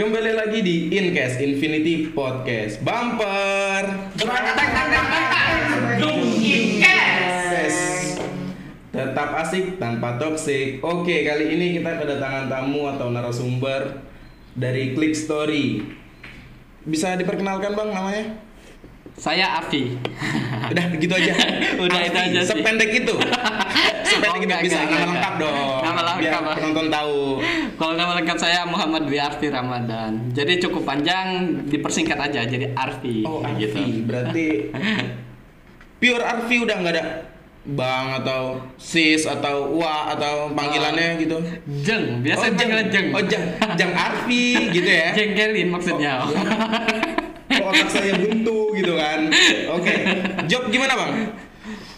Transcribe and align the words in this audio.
Kembali 0.00 0.32
lagi 0.32 0.64
di 0.64 0.88
Incast 0.96 1.36
Infinity 1.44 2.08
Podcast 2.08 2.80
Bumper. 2.80 3.84
Tetap 8.96 9.28
asik 9.44 9.76
tanpa 9.76 10.16
toksik. 10.16 10.80
Oke, 10.80 11.20
kali 11.28 11.52
ini 11.52 11.76
kita 11.76 12.00
kedatangan 12.00 12.48
tamu 12.48 12.88
atau 12.88 13.12
narasumber 13.12 14.00
dari 14.56 14.96
Click 14.96 15.12
Story. 15.12 15.84
Bisa 16.88 17.20
diperkenalkan 17.20 17.76
bang 17.76 17.92
namanya? 17.92 18.24
Saya 19.20 19.60
Afi. 19.60 20.00
Udah 20.72 20.96
gitu 20.96 21.12
aja. 21.12 21.36
Udah 21.84 22.00
itu 22.08 22.16
aja 22.16 22.40
sih. 22.40 22.48
Sependek 22.56 23.04
itu. 23.04 23.20
Sependek 24.10 24.30
Oh, 24.30 24.42
enggak, 24.42 24.60
bisa 24.66 24.76
enggak, 24.76 24.90
nama 24.90 24.98
enggak. 24.98 25.10
lengkap 25.14 25.34
dong. 25.38 25.56
Nama 25.80 26.00
lengkap, 26.02 26.18
Biar 26.20 26.56
penonton 26.58 26.86
tahu. 26.90 27.18
Kalau 27.78 27.92
nama 27.94 28.12
lengkap 28.18 28.38
saya 28.38 28.60
Muhammad 28.66 29.02
Dwi 29.06 29.18
Arfi 29.22 29.46
Ramadan. 29.48 30.12
Jadi 30.34 30.52
cukup 30.58 30.82
panjang, 30.82 31.26
dipersingkat 31.70 32.18
aja 32.18 32.40
jadi 32.44 32.66
Arfi. 32.74 33.22
Oh, 33.22 33.40
Arfi. 33.40 33.62
gitu. 33.62 33.80
Berarti 34.04 34.46
pure 36.00 36.24
Arfi 36.24 36.56
udah 36.60 36.76
nggak 36.80 36.94
ada 36.98 37.04
Bang 37.60 38.16
atau 38.24 38.56
Sis 38.80 39.28
atau 39.28 39.76
Wa 39.76 40.16
atau 40.16 40.48
panggilannya 40.56 41.20
gitu. 41.20 41.36
Jeng, 41.84 42.24
biasa 42.24 42.48
oh, 42.48 42.56
panggilan 42.56 42.88
Jeng. 42.88 43.06
Oh, 43.12 43.20
Jeng. 43.20 43.44
Jeng 43.76 43.92
Arfi 43.92 44.72
gitu 44.72 44.88
ya. 44.88 45.12
Jengkelin 45.16 45.68
maksudnya. 45.68 46.24
Oh, 46.24 46.32
Kok 47.50 47.66
otak 47.66 47.90
saya 47.90 48.14
buntu 48.14 48.72
gitu 48.78 48.94
kan. 48.94 49.26
Oke. 49.74 49.92
Job 50.46 50.70
gimana, 50.70 50.94
Bang? 50.94 51.12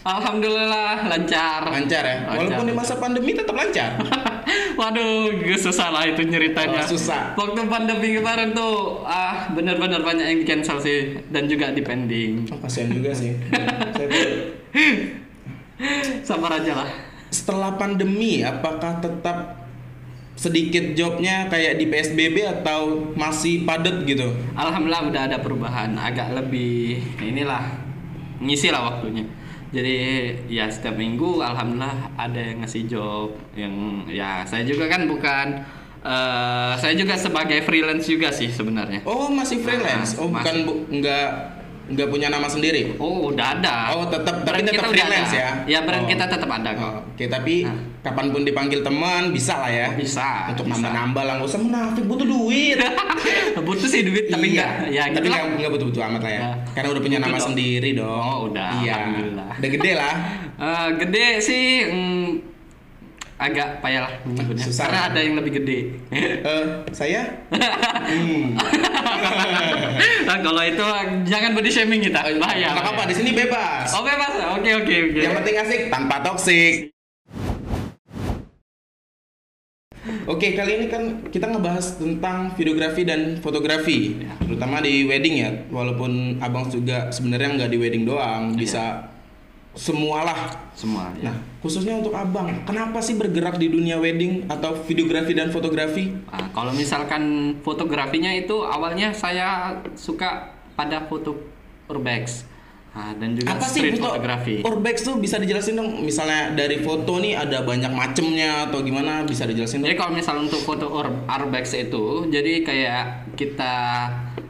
Alhamdulillah 0.03 1.07
lancar. 1.07 1.63
Lancar 1.63 2.03
ya. 2.03 2.17
Lancar. 2.27 2.35
Walaupun 2.43 2.65
di 2.67 2.75
masa 2.75 2.99
pandemi 2.99 3.31
tetap 3.31 3.55
lancar. 3.55 3.95
Waduh, 4.79 5.39
gue 5.39 5.55
susah 5.55 5.95
lah 5.95 6.03
itu 6.03 6.27
ceritanya. 6.27 6.83
Oh, 6.83 6.91
susah. 6.91 7.39
Waktu 7.39 7.63
pandemi 7.71 8.19
kemarin 8.19 8.51
tuh, 8.51 8.99
ah 9.07 9.47
benar-benar 9.55 10.03
banyak 10.03 10.27
yang 10.27 10.39
di 10.43 10.47
cancel 10.49 10.83
sih 10.83 11.23
dan 11.31 11.47
juga 11.47 11.71
di 11.71 11.79
pending. 11.79 12.51
Oh, 12.51 12.59
kasihan 12.59 12.91
juga 12.91 13.15
sih. 13.15 13.31
Sabar 16.27 16.59
aja 16.59 16.83
lah. 16.83 16.91
setelah 17.33 17.73
pandemi 17.81 18.45
apakah 18.45 19.01
tetap 19.01 19.65
sedikit 20.37 20.93
jobnya 20.93 21.49
kayak 21.49 21.81
di 21.81 21.89
PSBB 21.89 22.45
atau 22.45 23.09
masih 23.17 23.65
padat 23.65 24.05
gitu? 24.05 24.37
Alhamdulillah 24.53 25.09
udah 25.09 25.21
ada 25.33 25.37
perubahan, 25.41 25.97
agak 25.97 26.29
lebih 26.29 27.01
inilah 27.17 27.73
ngisi 28.37 28.69
lah 28.69 28.85
waktunya. 28.85 29.25
Jadi 29.73 29.97
ya 30.47 30.69
setiap 30.69 30.93
minggu 30.93 31.41
alhamdulillah 31.41 32.13
ada 32.13 32.37
yang 32.37 32.61
ngasih 32.61 32.85
job 32.85 33.33
yang 33.57 33.73
ya 34.05 34.45
saya 34.45 34.61
juga 34.63 34.85
kan 34.85 35.09
bukan 35.09 35.47
eh 36.03 36.73
saya 36.77 36.93
juga 36.93 37.15
sebagai 37.15 37.63
freelance 37.63 38.05
juga 38.05 38.29
sih 38.29 38.51
sebenarnya. 38.51 39.01
Oh 39.03 39.31
masih 39.31 39.59
freelance? 39.59 40.13
Mas- 40.13 40.19
Oh 40.19 40.29
bukan 40.29 40.45
masih. 40.45 40.65
bu, 40.67 40.73
nggak 40.93 41.27
nggak 41.85 42.07
punya 42.07 42.27
nama 42.27 42.45
sendiri? 42.45 42.95
Oh 42.95 43.27
udah 43.27 43.59
ada. 43.59 43.91
Oh, 43.91 44.07
tetap- 44.07 44.41
tapi 44.41 44.63
tetap 44.63 44.87
freelance 44.87 45.29
ada. 45.29 45.37
ya? 45.37 45.49
Ya 45.67 45.79
brand 45.81 46.03
Oh. 46.03 46.07
kita 46.07 46.25
tetap 46.25 46.47
ada 46.47 46.69
kok. 46.71 46.83
Oh, 46.85 46.99
Oke 47.05 47.27
tapi 47.27 47.61
Nah. 47.61 47.75
kapan 48.01 48.25
pun 48.29 48.41
dipanggil 48.41 48.79
teman 48.79 49.29
bisa 49.29 49.57
lah 49.57 49.67
ya? 49.67 49.87
Bisa. 49.91 50.47
Untuk 50.49 50.65
nambah-nambah 50.65 51.21
lah 51.21 51.33
nggak 51.37 51.49
usah 51.49 51.59
menafik 51.59 52.03
butuh 52.03 52.23
duit. 52.23 52.79
Butuh 53.59 53.85
sih 53.85 54.01
duit 54.01 54.27
tapi 54.27 54.49
iya. 54.49 54.65
enggak. 54.65 54.71
Ya 54.89 55.03
tapi 55.09 55.27
gitu 55.27 55.39
nggak 55.59 55.71
butuh-butuh 55.71 56.01
amat 56.05 56.21
lah 56.21 56.31
ya. 56.31 56.41
Ya. 56.41 56.51
Karena 56.73 56.87
udah 56.89 57.01
punya 57.01 57.17
Butuh 57.17 57.27
nama 57.27 57.37
dong. 57.37 57.47
sendiri 57.49 57.89
dong. 57.93 58.23
Oh, 58.23 58.39
udah, 58.47 58.69
Iya. 58.79 58.93
alhamdulillah. 58.97 59.49
Udah 59.53 59.69
gede 59.69 59.91
lah. 59.93 60.15
Eh, 60.53 60.89
gede 60.97 61.27
sih 61.41 61.65
mm, 61.83 62.52
agak 63.37 63.81
payah 63.81 64.01
lah 64.07 64.13
menyebutnya. 64.23 64.65
Susah. 64.65 64.83
Karena 64.87 64.99
ada 65.09 65.19
yang 65.19 65.35
lebih 65.37 65.51
gede. 65.61 65.79
Eh, 66.13 66.65
saya? 66.93 67.21
hmm. 67.49 68.45
Nah, 70.23 70.39
kalau 70.39 70.63
itu 70.63 70.85
jangan 71.27 71.51
body 71.53 71.69
shaming 71.69 72.01
kita, 72.01 72.23
bahaya. 72.39 72.71
Nggak 72.73 72.83
apa-apa 72.83 73.03
di 73.11 73.15
sini 73.15 73.31
bebas. 73.35 73.91
Oh 73.91 74.01
bebas, 74.01 74.33
oke 74.55 74.69
oke 74.83 74.95
oke. 75.11 75.19
Yang 75.19 75.35
penting 75.43 75.55
asik 75.59 75.81
tanpa 75.91 76.23
toksik. 76.23 76.93
Oke, 80.23 80.55
kali 80.55 80.83
ini 80.83 80.87
kan 80.91 81.27
kita 81.31 81.47
ngebahas 81.47 81.99
tentang 81.99 82.51
videografi 82.55 83.03
dan 83.07 83.39
fotografi, 83.39 84.19
Ya. 84.19 84.35
terutama 84.39 84.79
di 84.83 85.03
wedding 85.07 85.35
ya. 85.39 85.51
Walaupun 85.71 86.39
abang 86.39 86.67
juga 86.67 87.11
sebenarnya 87.11 87.55
nggak 87.59 87.71
di 87.71 87.77
wedding 87.79 88.03
doang, 88.03 88.55
bisa 88.55 89.12
semualah. 89.73 90.69
semua. 90.73 91.13
Ya. 91.17 91.29
Nah, 91.29 91.35
khususnya 91.59 91.93
untuk 91.95 92.13
abang, 92.13 92.49
kenapa 92.65 92.97
sih 92.97 93.13
bergerak 93.13 93.57
di 93.57 93.69
dunia 93.69 93.97
wedding 93.97 94.45
atau 94.47 94.73
videografi 94.79 95.33
dan 95.33 95.49
fotografi? 95.49 96.09
Ah, 96.27 96.49
kalau 96.49 96.73
misalkan 96.73 97.21
fotografinya 97.61 98.29
itu 98.29 98.61
awalnya 98.61 99.13
saya 99.13 99.77
suka 99.93 100.49
pada 100.73 101.05
foto 101.05 101.37
urbex. 101.85 102.49
Ah, 102.89 103.09
dan 103.13 103.33
juga 103.33 103.53
Apa 103.53 103.65
sih 103.65 103.81
street 103.81 103.97
foto 103.97 104.13
fotografi. 104.13 104.55
urbex 104.61 105.01
tuh 105.01 105.17
bisa 105.17 105.37
dijelasin 105.37 105.73
dong? 105.73 106.01
Misalnya 106.01 106.53
dari 106.53 106.77
foto 106.77 107.17
nih 107.17 107.33
ada 107.33 107.61
banyak 107.61 107.89
macemnya 107.89 108.69
atau 108.69 108.81
gimana? 108.81 109.25
Bisa 109.25 109.45
dijelasin 109.45 109.81
dong? 109.81 109.89
Jadi 109.89 109.97
kalau 109.97 110.13
misal 110.13 110.37
untuk 110.37 110.61
foto 110.61 110.89
ur- 110.89 111.25
urbex 111.25 111.73
itu, 111.73 112.29
jadi 112.29 112.61
kayak 112.61 113.03
kita 113.33 113.75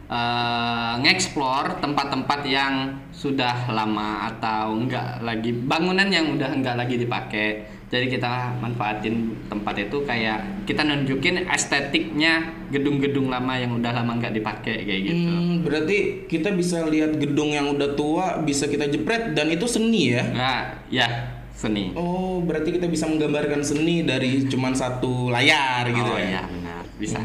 eh, 0.07 0.93
nge-explore 0.99 1.79
tempat-tempat 1.79 2.39
yang 2.45 2.99
sudah 3.23 3.71
lama 3.71 4.27
atau 4.35 4.75
enggak 4.75 5.23
lagi 5.23 5.55
bangunan 5.55 6.11
yang 6.11 6.35
udah 6.35 6.51
enggak 6.51 6.75
lagi 6.75 6.99
dipakai. 6.99 7.71
Jadi 7.87 8.09
kita 8.09 8.57
manfaatin 8.59 9.47
tempat 9.47 9.79
itu 9.79 10.03
kayak 10.03 10.67
kita 10.67 10.83
nunjukin 10.83 11.47
estetiknya 11.47 12.51
gedung-gedung 12.67 13.31
lama 13.31 13.55
yang 13.55 13.79
udah 13.79 13.95
lama 13.95 14.19
enggak 14.19 14.35
dipakai 14.35 14.83
kayak 14.83 15.01
gitu. 15.07 15.31
Hmm, 15.31 15.63
berarti 15.63 16.27
kita 16.27 16.51
bisa 16.51 16.83
lihat 16.83 17.15
gedung 17.15 17.55
yang 17.55 17.71
udah 17.71 17.95
tua 17.95 18.43
bisa 18.43 18.67
kita 18.67 18.91
jepret 18.91 19.31
dan 19.31 19.47
itu 19.47 19.71
seni 19.71 20.19
ya? 20.19 20.23
Nah, 20.35 20.83
ya 20.91 21.07
seni. 21.55 21.95
Oh, 21.95 22.43
berarti 22.43 22.75
kita 22.75 22.91
bisa 22.91 23.07
menggambarkan 23.07 23.63
seni 23.63 24.03
dari 24.03 24.43
cuman 24.51 24.75
satu 24.75 25.31
layar 25.31 25.87
gitu 25.87 26.11
oh 26.11 26.19
ya? 26.19 26.27
iya 26.27 26.43
benar, 26.43 26.83
bisa. 26.99 27.23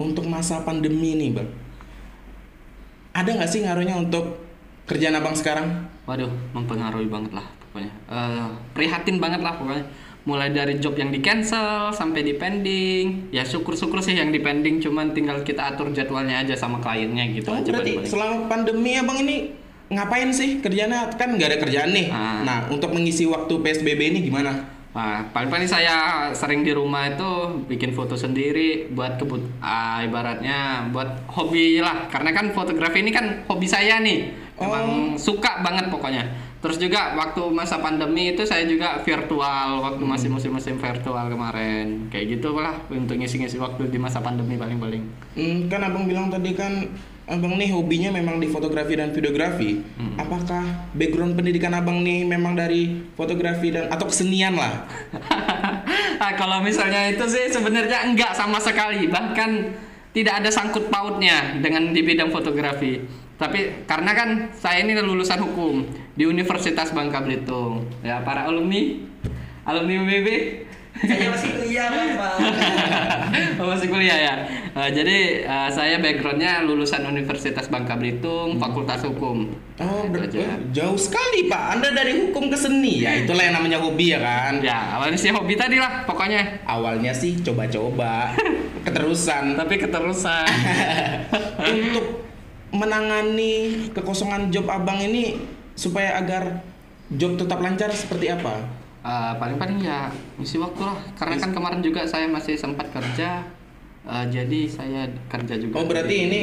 Untuk 0.00 0.24
masa 0.24 0.64
pandemi 0.64 1.12
nih, 1.18 1.30
bang, 1.36 1.48
ada 3.12 3.30
nggak 3.36 3.50
sih 3.50 3.64
ngaruhnya 3.64 3.96
untuk 4.00 4.45
kerjaan 4.86 5.14
abang 5.14 5.34
sekarang? 5.34 5.66
Waduh, 6.04 6.30
mempengaruhi 6.52 7.06
banget 7.06 7.34
lah 7.34 7.46
pokoknya. 7.60 7.92
Eh, 8.06 8.48
prihatin 8.72 9.18
banget 9.18 9.42
lah 9.42 9.58
pokoknya. 9.58 9.84
Mulai 10.22 10.50
dari 10.50 10.78
job 10.78 10.94
yang 10.94 11.10
di 11.10 11.22
cancel 11.22 11.90
sampai 11.90 12.22
di 12.22 12.34
pending. 12.34 13.30
Ya 13.30 13.42
syukur-syukur 13.42 13.98
sih 14.00 14.14
yang 14.14 14.30
di 14.30 14.38
pending 14.38 14.82
cuman 14.82 15.10
tinggal 15.10 15.42
kita 15.42 15.70
atur 15.70 15.90
jadwalnya 15.90 16.42
aja 16.42 16.54
sama 16.54 16.78
kliennya 16.78 17.30
gitu 17.32 17.46
Oh, 17.46 17.58
aja 17.58 17.70
berarti 17.70 17.94
balik-balik. 17.94 18.10
selama 18.10 18.36
pandemi 18.46 18.98
abang 18.98 19.22
ini 19.22 19.54
ngapain 19.86 20.34
sih 20.34 20.58
kerjanya? 20.58 21.14
Kan 21.14 21.38
nggak 21.38 21.46
ada 21.46 21.58
kerjaan 21.62 21.90
nih. 21.94 22.06
Ah. 22.10 22.42
Nah, 22.42 22.58
untuk 22.66 22.90
mengisi 22.90 23.22
waktu 23.22 23.54
PSBB 23.54 24.00
ini 24.02 24.18
gimana? 24.20 24.66
Nah, 24.90 25.28
paling-paling 25.30 25.68
saya 25.68 25.94
sering 26.32 26.64
di 26.64 26.72
rumah 26.72 27.06
itu 27.06 27.28
bikin 27.68 27.92
foto 27.92 28.16
sendiri 28.16 28.88
buat 28.90 29.20
kebut 29.20 29.44
ah, 29.60 30.02
ibaratnya 30.02 30.90
buat 30.90 31.30
hobi 31.30 31.78
lah. 31.78 32.10
Karena 32.10 32.32
kan 32.32 32.50
fotografi 32.50 32.98
ini 32.98 33.12
kan 33.12 33.46
hobi 33.46 33.68
saya 33.68 34.02
nih. 34.02 34.45
Emang 34.56 35.14
suka 35.20 35.60
banget 35.60 35.92
pokoknya. 35.92 36.24
Terus 36.64 36.80
juga 36.80 37.12
waktu 37.14 37.42
masa 37.52 37.78
pandemi 37.78 38.32
itu 38.32 38.42
saya 38.48 38.64
juga 38.64 38.98
virtual 39.04 39.84
waktu 39.84 40.02
masih 40.02 40.28
musim-musim 40.32 40.80
virtual 40.80 41.28
kemarin. 41.28 42.08
Kayak 42.08 42.40
gitu 42.40 42.56
lah 42.56 42.74
untuk 42.88 43.20
ngisi-ngisi 43.20 43.60
waktu 43.60 43.92
di 43.92 44.00
masa 44.00 44.24
pandemi 44.24 44.56
paling-paling. 44.56 45.02
Hmm, 45.36 45.68
kan 45.68 45.84
abang 45.84 46.08
bilang 46.08 46.32
tadi 46.32 46.56
kan 46.56 46.88
abang 47.26 47.58
nih 47.58 47.74
hobinya 47.74 48.14
memang 48.14 48.40
di 48.40 48.48
fotografi 48.48 48.96
dan 48.96 49.12
videografi. 49.12 49.84
Hmm. 50.00 50.16
Apakah 50.16 50.88
background 50.96 51.36
pendidikan 51.36 51.76
abang 51.76 52.00
nih 52.00 52.24
memang 52.24 52.56
dari 52.56 53.04
fotografi 53.12 53.76
dan 53.76 53.92
atau 53.92 54.08
kesenian 54.08 54.56
lah? 54.56 54.88
ah, 56.24 56.32
kalau 56.40 56.64
misalnya 56.64 57.12
itu 57.12 57.28
sih 57.28 57.52
sebenarnya 57.52 58.08
enggak 58.08 58.32
sama 58.32 58.56
sekali 58.56 59.06
bahkan 59.12 59.76
tidak 60.16 60.40
ada 60.40 60.48
sangkut 60.48 60.88
pautnya 60.88 61.60
dengan 61.60 61.92
di 61.92 62.00
bidang 62.00 62.32
fotografi. 62.32 63.04
Tapi 63.36 63.84
karena 63.84 64.16
kan 64.16 64.28
saya 64.56 64.80
ini 64.80 64.96
lulusan 64.96 65.44
hukum 65.44 65.84
di 66.16 66.24
Universitas 66.24 66.88
Bangka 66.96 67.20
Belitung. 67.20 67.84
Ya 68.00 68.24
para 68.24 68.48
alumni 68.48 69.04
alumni 69.68 69.94
UBB 70.00 70.28
Saya 70.98 71.28
masih 71.28 71.48
kuliah, 71.52 71.86
Bapak. 71.88 72.32
Oh, 73.56 73.68
masih 73.68 73.88
kuliah 73.88 74.18
ya 74.18 74.34
Eh, 74.70 74.90
jadi 74.92 75.18
eh, 75.42 75.68
saya 75.70 75.96
backgroundnya 75.96 76.60
lulusan 76.62 77.00
Universitas 77.02 77.64
Bangka 77.66 77.96
Belitung 77.96 78.56
Fakultas 78.56 79.00
Hukum 79.02 79.48
Oh, 79.76 80.04
ber- 80.06 80.24
aja. 80.26 80.36
eh, 80.38 80.56
jauh 80.70 80.96
sekali 80.96 81.44
Pak. 81.46 81.64
Anda 81.74 81.88
dari 81.90 82.12
hukum 82.18 82.46
ke 82.46 82.56
seni 82.56 83.00
ya. 83.00 83.12
Itulah 83.14 83.40
yang 83.42 83.56
namanya 83.56 83.78
hobi 83.78 84.10
ya 84.10 84.20
kan. 84.20 84.60
ya 84.60 84.92
awalnya 84.92 85.16
sih 85.16 85.28
hobi 85.30 85.52
tadi 85.54 85.76
lah 85.76 86.04
pokoknya 86.04 86.64
Awalnya 86.64 87.12
sih 87.12 87.40
coba-coba, 87.40 88.36
keterusan. 88.86 89.56
tapi 89.56 89.74
keterusan 89.76 90.48
Untuk 91.72 92.28
menangani 92.70 93.54
kekosongan 93.90 94.48
job 94.50 94.68
abang 94.68 95.00
ini 95.00 95.40
supaya 95.72 96.16
agar 96.16 96.60
job 97.10 97.36
tetap 97.36 97.58
lancar 97.58 97.88
seperti 97.90 98.28
apa? 98.28 98.84
Eh, 99.06 99.32
paling-paling 99.38 99.86
ya 99.86 100.10
ngisi 100.34 100.58
waktu 100.58 100.82
lah 100.82 100.98
karena 101.14 101.38
kan 101.38 101.54
kemarin 101.54 101.78
juga 101.78 102.02
saya 102.10 102.26
masih 102.26 102.58
sempat 102.58 102.90
kerja 102.90 103.46
Eh, 104.06 104.26
jadi 104.30 104.60
saya 104.70 105.02
kerja 105.26 105.58
juga. 105.58 105.82
Oh 105.82 105.86
berarti 105.86 106.30
ini 106.30 106.42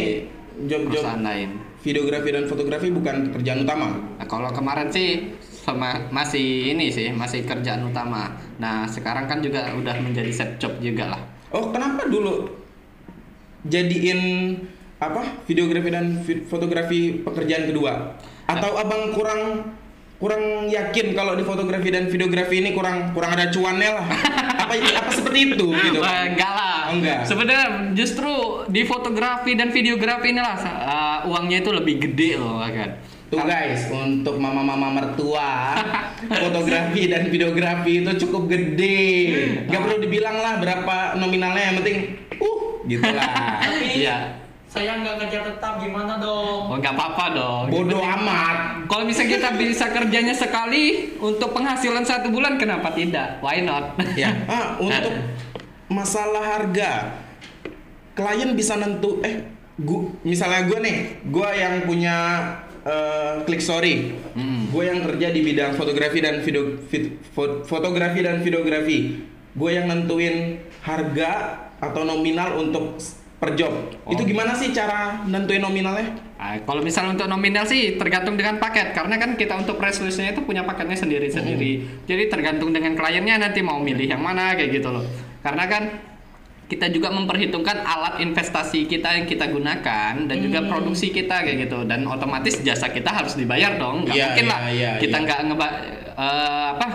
job-job 0.67 1.01
lain. 1.23 1.71
videografi 1.83 2.31
dan 2.31 2.47
fotografi 2.47 2.87
bukan 2.95 3.35
kerjaan 3.35 3.67
utama. 3.67 3.99
Nah, 4.15 4.23
kalau 4.23 4.47
kemarin 4.55 4.87
sih 4.87 5.35
sama 5.43 6.07
masih 6.15 6.71
ini 6.71 6.87
sih 6.87 7.11
masih 7.11 7.43
kerjaan 7.43 7.83
utama. 7.83 8.31
Nah 8.55 8.87
sekarang 8.87 9.27
kan 9.27 9.43
juga 9.43 9.67
udah 9.75 9.99
menjadi 9.99 10.31
set 10.31 10.63
job 10.63 10.79
juga 10.79 11.11
lah. 11.11 11.21
Oh 11.51 11.75
kenapa 11.75 12.07
dulu 12.07 12.47
jadiin 13.67 14.55
apa 14.95 15.43
videografi 15.43 15.91
dan 15.91 16.23
fotografi 16.47 17.19
pekerjaan 17.19 17.67
kedua? 17.67 18.15
Atau 18.47 18.79
abang 18.79 19.11
kurang 19.11 19.75
kurang 20.21 20.69
yakin 20.71 21.11
kalau 21.17 21.35
di 21.35 21.43
fotografi 21.43 21.89
dan 21.91 22.07
videografi 22.07 22.63
ini 22.63 22.71
kurang 22.71 23.11
kurang 23.11 23.35
ada 23.35 23.51
cuannya 23.51 23.89
lah? 23.91 24.05
apa 24.63 24.73
apa 24.79 25.11
seperti 25.11 25.39
itu 25.53 25.67
gitu? 25.73 25.99
Enggak 25.99 26.51
lah. 26.53 26.79
Oh, 26.89 26.99
enggak. 26.99 27.27
Sebenarnya 27.27 27.67
justru 27.97 28.31
di 28.69 28.81
fotografi 28.87 29.57
dan 29.57 29.73
videografi 29.73 30.31
inilah 30.31 30.55
uh, 30.61 31.19
uangnya 31.29 31.63
itu 31.63 31.71
lebih 31.73 31.95
gede 32.09 32.39
loh 32.39 32.61
kan. 32.63 32.99
Tuh 33.33 33.41
guys, 33.49 33.89
untuk 33.89 34.37
mama-mama 34.37 34.93
mertua, 34.93 35.73
fotografi 36.45 37.09
dan 37.09 37.33
videografi 37.33 38.05
itu 38.05 38.29
cukup 38.29 38.45
gede. 38.45 39.01
Gak 39.65 39.81
perlu 39.81 39.97
dibilang 40.05 40.37
lah 40.37 40.61
berapa 40.61 41.17
nominalnya, 41.17 41.73
yang 41.73 41.75
penting 41.81 41.97
uh 42.37 42.61
gitu 42.85 43.09
lah. 43.09 43.57
Tapi 43.65 44.05
Iya. 44.05 44.42
Saya 44.73 44.97
nggak 44.97 45.15
kerja 45.21 45.39
tetap 45.45 45.77
gimana 45.77 46.17
dong? 46.17 46.65
Oh 46.65 46.75
nggak 46.75 46.91
apa-apa 46.91 47.25
dong. 47.31 47.63
Bodoh 47.69 48.01
amat. 48.01 48.81
Kalau 48.83 49.05
misalnya 49.05 49.37
kita 49.37 49.49
bisa 49.53 49.85
kerjanya 49.87 50.33
sekali 50.33 51.13
untuk 51.19 51.53
penghasilan 51.53 52.01
satu 52.01 52.27
bulan, 52.27 52.57
kenapa 52.57 52.89
tidak? 52.91 53.37
Why 53.39 53.61
not? 53.61 53.93
Ya, 54.13 54.33
ah, 54.49 54.73
untuk 54.77 55.13
masalah 55.85 56.57
harga, 56.57 57.13
klien 58.13 58.53
bisa 58.53 58.73
nentu 58.73 59.21
eh 59.21 59.45
gua, 59.75 60.09
misalnya 60.21 60.65
gue 60.65 60.79
nih, 60.79 60.97
gue 61.23 61.49
yang 61.51 61.75
punya 61.83 62.15
eh, 62.81 63.45
Click 63.45 63.61
Story, 63.61 64.17
Hmm. 64.33 64.67
gue 64.67 64.83
yang 64.83 64.99
kerja 65.01 65.29
di 65.29 65.41
bidang 65.43 65.73
fotografi 65.73 66.17
dan 66.17 66.41
video 66.41 66.81
vid- 66.83 67.21
fo- 67.29 67.61
fotografi 67.61 68.19
dan 68.19 68.41
videografi, 68.41 69.21
gue 69.49 69.69
yang 69.69 69.85
nentuin 69.85 70.57
harga 70.81 71.31
atau 71.77 72.01
nominal 72.03 72.57
untuk 72.59 72.97
per 73.43 73.59
job. 73.59 73.75
Oh. 74.07 74.15
Itu 74.15 74.23
gimana 74.23 74.55
sih 74.55 74.71
cara 74.71 75.19
nentuin 75.27 75.59
nominalnya? 75.59 76.15
Ah, 76.39 76.55
kalau 76.63 76.79
misalnya 76.79 77.19
untuk 77.19 77.27
nominal 77.27 77.67
sih 77.67 77.99
tergantung 77.99 78.39
dengan 78.39 78.55
paket 78.55 78.95
karena 78.95 79.19
kan 79.19 79.35
kita 79.35 79.59
untuk 79.59 79.75
press 79.75 79.99
release-nya 79.99 80.31
itu 80.31 80.47
punya 80.47 80.63
paketnya 80.63 80.95
sendiri-sendiri. 80.95 82.07
Jadi 82.07 82.23
tergantung 82.31 82.71
dengan 82.71 82.95
kliennya 82.95 83.35
nanti 83.43 83.59
mau 83.59 83.83
milih 83.83 84.07
yang 84.07 84.23
mana 84.23 84.55
kayak 84.55 84.79
gitu 84.79 84.95
loh. 84.95 85.03
Karena 85.43 85.67
kan 85.67 85.83
kita 86.71 86.87
juga 86.87 87.11
memperhitungkan 87.11 87.83
alat 87.83 88.23
investasi 88.23 88.87
kita 88.87 89.11
yang 89.19 89.27
kita 89.27 89.51
gunakan 89.51 90.23
dan 90.23 90.37
juga 90.39 90.63
produksi 90.63 91.11
kita 91.11 91.43
kayak 91.43 91.67
gitu 91.67 91.83
dan 91.83 92.07
otomatis 92.07 92.63
jasa 92.63 92.87
kita 92.95 93.11
harus 93.11 93.35
dibayar 93.35 93.75
dong. 93.75 94.07
Nggak 94.07 94.15
Iya, 94.15 94.25
mungkin 94.31 94.45
lah 94.47 94.59
iya, 94.71 94.91
kita 95.03 95.17
iya. 95.19 95.25
nggak 95.27 95.39
ngeba 95.51 95.67
eh, 96.15 96.67
apa 96.79 96.87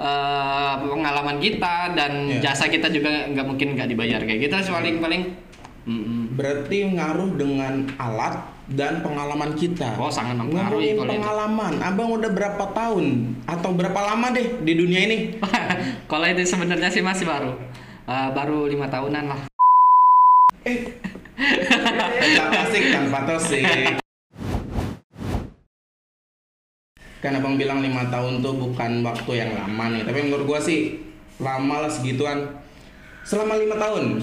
eh, 0.00 0.74
pengalaman 0.88 1.36
kita 1.36 1.76
dan 1.92 2.12
Iya. 2.32 2.40
jasa 2.48 2.72
kita 2.72 2.88
juga 2.88 3.28
nggak 3.28 3.44
mungkin 3.44 3.76
nggak 3.76 3.88
dibayar 3.92 4.20
kayak 4.24 4.48
gitu 4.48 4.56
paling 4.72 4.96
paling 5.04 5.51
Mm-mm. 5.82 6.38
Berarti 6.38 6.86
ngaruh 6.94 7.34
dengan 7.34 7.90
alat 7.98 8.38
dan 8.70 9.02
pengalaman 9.02 9.58
kita. 9.58 9.98
Oh, 9.98 10.06
sangat 10.06 10.38
mempengaruhi 10.38 10.94
Ngomongin 10.94 10.96
kalau 10.96 11.10
itu. 11.10 11.14
pengalaman, 11.18 11.72
abang 11.82 12.10
udah 12.14 12.30
berapa 12.30 12.64
tahun 12.70 13.06
atau 13.50 13.70
berapa 13.74 14.00
lama 14.00 14.26
deh 14.30 14.62
di 14.62 14.72
dunia 14.78 15.00
ini? 15.10 15.18
Kalau 16.10 16.26
itu 16.30 16.46
sebenarnya 16.46 16.86
sih 16.86 17.02
masih 17.02 17.26
baru, 17.26 17.58
Eh, 18.02 18.28
baru 18.34 18.66
lima 18.66 18.86
tahunan 18.86 19.24
lah. 19.30 19.40
Tanpa 22.36 22.58
asik, 22.66 22.84
tanpa 22.90 23.18
tosik. 23.26 23.62
Kan 27.22 27.38
abang 27.38 27.54
bilang 27.54 27.78
lima 27.78 28.10
tahun 28.10 28.42
tuh 28.42 28.58
bukan 28.58 29.06
waktu 29.06 29.32
yang 29.38 29.50
lama 29.54 29.84
nih, 29.94 30.02
tapi 30.02 30.18
menurut 30.26 30.46
gua 30.46 30.58
sih 30.58 30.98
lama 31.38 31.86
lah 31.86 31.90
segituan. 31.90 32.58
Selama 33.22 33.54
lima 33.54 33.78
tahun, 33.78 34.18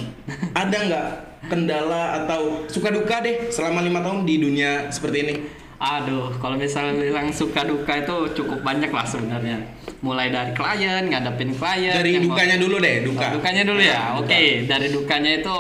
ada 0.51 0.75
nggak 0.75 1.07
kendala 1.49 2.23
atau 2.23 2.63
suka 2.69 2.93
duka 2.93 3.19
deh 3.19 3.49
selama 3.49 3.81
lima 3.81 3.99
tahun 4.05 4.23
di 4.23 4.37
dunia 4.37 4.87
seperti 4.93 5.17
ini? 5.25 5.35
Aduh, 5.79 6.35
kalau 6.43 6.59
misalnya 6.59 6.91
bilang 6.99 7.31
suka 7.31 7.63
duka 7.63 8.03
itu 8.03 8.35
cukup 8.35 8.67
banyak 8.67 8.91
lah 8.91 9.07
sebenarnya. 9.07 9.63
Mulai 10.03 10.27
dari 10.27 10.51
klien, 10.51 11.07
ngadepin 11.07 11.55
klien. 11.55 11.95
Dari 11.95 12.19
yang 12.19 12.27
mau- 12.27 12.35
dukanya 12.35 12.57
dulu 12.59 12.75
deh, 12.83 12.95
duka. 13.07 13.25
Oh, 13.25 13.31
dukanya 13.39 13.63
dulu 13.63 13.79
ya. 13.79 13.99
Oke, 14.19 14.67
dari 14.67 14.87
dukanya 14.91 15.39
itu 15.39 15.57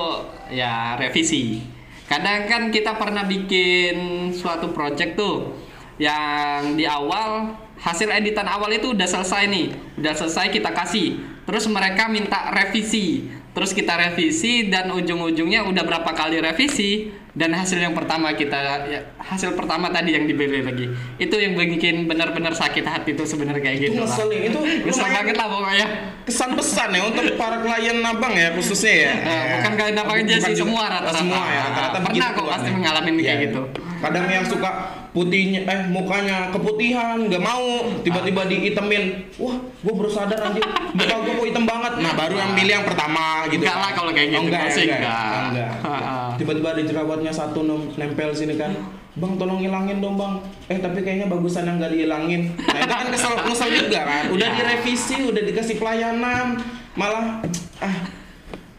ya 0.51 0.99
revisi. 0.99 1.63
Kadang 2.03 2.51
kan 2.51 2.67
kita 2.67 2.99
pernah 2.99 3.23
bikin 3.23 4.27
suatu 4.35 4.75
project 4.75 5.15
tuh 5.15 5.55
yang 5.95 6.75
di 6.75 6.83
awal 6.83 7.55
hasil 7.79 8.11
editan 8.11 8.43
awal 8.43 8.75
itu 8.75 8.91
udah 8.91 9.07
selesai 9.07 9.47
nih, 9.47 9.71
udah 10.03 10.13
selesai 10.19 10.51
kita 10.51 10.75
kasih. 10.75 11.15
Terus 11.47 11.63
mereka 11.71 12.11
minta 12.11 12.51
revisi. 12.51 13.38
Terus 13.59 13.75
kita 13.75 13.91
revisi 13.93 14.71
dan 14.71 14.87
ujung-ujungnya 14.87 15.67
udah 15.67 15.83
berapa 15.83 16.07
kali 16.09 16.39
revisi 16.39 17.11
dan 17.29 17.51
hasil 17.51 17.75
yang 17.75 17.91
pertama 17.91 18.31
kita 18.31 18.55
ya, 18.87 19.03
hasil 19.19 19.51
pertama 19.51 19.91
tadi 19.91 20.15
yang 20.15 20.23
dibeli 20.23 20.63
lagi. 20.63 20.87
Itu 21.17 21.35
yang 21.35 21.53
bikin 21.53 22.07
benar-benar 22.07 22.55
sakit 22.55 22.81
hati 22.81 23.11
tuh 23.13 23.27
sebenarnya 23.27 23.59
kayak 23.59 23.77
Itu 23.83 23.99
gitu 23.99 23.99
lah. 23.99 24.15
itu 24.31 24.59
lumayan 24.87 25.11
banget 25.13 25.35
lah 25.35 25.47
pokoknya. 25.51 25.87
kesan 26.23 26.53
pesan 26.53 26.89
ya 26.93 27.01
untuk 27.03 27.25
para 27.35 27.59
klien 27.59 27.99
abang 27.99 28.31
ya 28.31 28.55
khususnya 28.55 28.93
ya. 28.95 29.11
Eh, 29.11 29.43
bukan 29.57 29.71
klien 29.75 29.97
abang 29.97 30.17
aja 30.19 30.35
sih, 30.39 30.55
semua 30.55 30.83
rata-rata. 30.87 31.19
Semua 31.19 31.43
ya 31.43 31.61
rata-rata 31.67 31.97
Pernah 31.99 32.29
kok 32.31 32.45
pasti 32.47 32.69
mengalami 32.71 33.09
kayak 33.11 33.27
Iya. 33.27 33.35
gitu. 33.43 33.61
Kadang 33.99 34.25
yang 34.31 34.45
suka 34.47 34.69
putihnya 35.09 35.65
eh 35.65 35.79
mukanya 35.89 36.53
keputihan 36.53 37.17
nggak 37.17 37.41
mau 37.41 37.81
tiba-tiba 38.05 38.45
dihitemin 38.45 39.33
wah 39.41 39.57
gue 39.57 39.93
baru 39.95 40.05
sadar 40.07 40.37
anjir 40.37 40.61
muka 40.93 41.15
gue 41.23 41.33
kok 41.33 41.47
hitam 41.49 41.65
banget. 41.65 41.93
Nah 41.97 42.13
baru 42.13 42.35
yang 42.35 42.51
milih 42.53 42.73
yang 42.81 42.85
pertama 42.85 43.47
gitu. 43.47 43.63
Enggak 43.63 43.79
lah 43.79 43.91
kalau 43.95 44.11
kayak 44.11 44.27
gitu, 44.29 44.37
oh, 44.37 44.45
enggak, 44.45 44.63
sih 44.69 44.85
enggak, 44.85 44.99
enggak. 45.01 45.71
enggak. 45.81 46.29
Tiba-tiba 46.39 46.67
ada 46.71 46.83
jerawatnya 46.83 47.31
satu 47.31 47.59
nem- 47.63 47.89
nempel 47.95 48.29
sini 48.31 48.53
kan. 48.53 48.71
Bang 49.17 49.35
tolong 49.35 49.59
hilangin 49.59 49.97
dong 49.99 50.15
bang. 50.15 50.39
Eh 50.67 50.77
tapi 50.77 51.01
kayaknya 51.01 51.25
bagusan 51.25 51.65
yang 51.65 51.81
nggak 51.81 51.91
dihilangin. 51.91 52.53
Nah 52.55 52.77
itu 52.77 52.93
kan 52.93 53.07
kesel 53.09 53.33
kesel 53.41 53.69
juga 53.73 53.99
kan. 54.05 54.23
Udah 54.29 54.47
Ya. 54.47 54.55
direvisi 54.55 55.17
udah 55.25 55.41
dikasih 55.41 55.75
pelayanan. 55.75 56.61
Malah 56.93 57.41
ah 57.79 57.95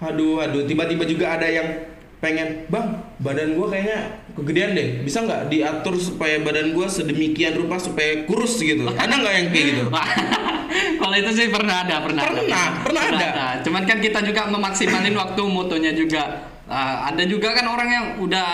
aduh 0.00 0.40
aduh. 0.40 0.62
Tiba-tiba 0.64 1.04
juga 1.04 1.34
ada 1.34 1.44
yang 1.44 1.66
pengen 2.20 2.68
bang 2.68 2.86
badan 3.18 3.56
gua 3.56 3.72
kayaknya 3.72 3.98
kegedean 4.36 4.74
deh 4.74 4.88
bisa 5.02 5.22
nggak 5.22 5.50
diatur 5.50 5.94
supaya 5.98 6.38
badan 6.40 6.72
gua 6.74 6.86
sedemikian 6.86 7.58
rupa 7.58 7.76
supaya 7.78 8.24
kurus 8.24 8.58
gitu 8.60 8.86
ada 9.02 9.14
nggak 9.14 9.34
yang 9.34 9.46
kayak 9.50 9.66
gitu 9.74 9.84
kalau 10.70 11.14
itu 11.18 11.30
sih 11.34 11.46
pernah 11.50 11.82
ada, 11.82 11.98
pernah, 11.98 12.22
Pernah, 12.30 12.66
pernah 12.86 13.02
ada. 13.10 13.28
Cuman 13.66 13.82
kan 13.90 13.98
kita 13.98 14.22
juga 14.22 14.46
memaksimalin 14.46 15.16
waktu 15.18 15.42
mutunya 15.50 15.90
juga. 15.90 16.46
Ah, 16.70 17.10
ada 17.10 17.26
juga 17.26 17.50
kan 17.50 17.66
orang 17.66 17.88
yang 17.90 18.06
udah 18.22 18.50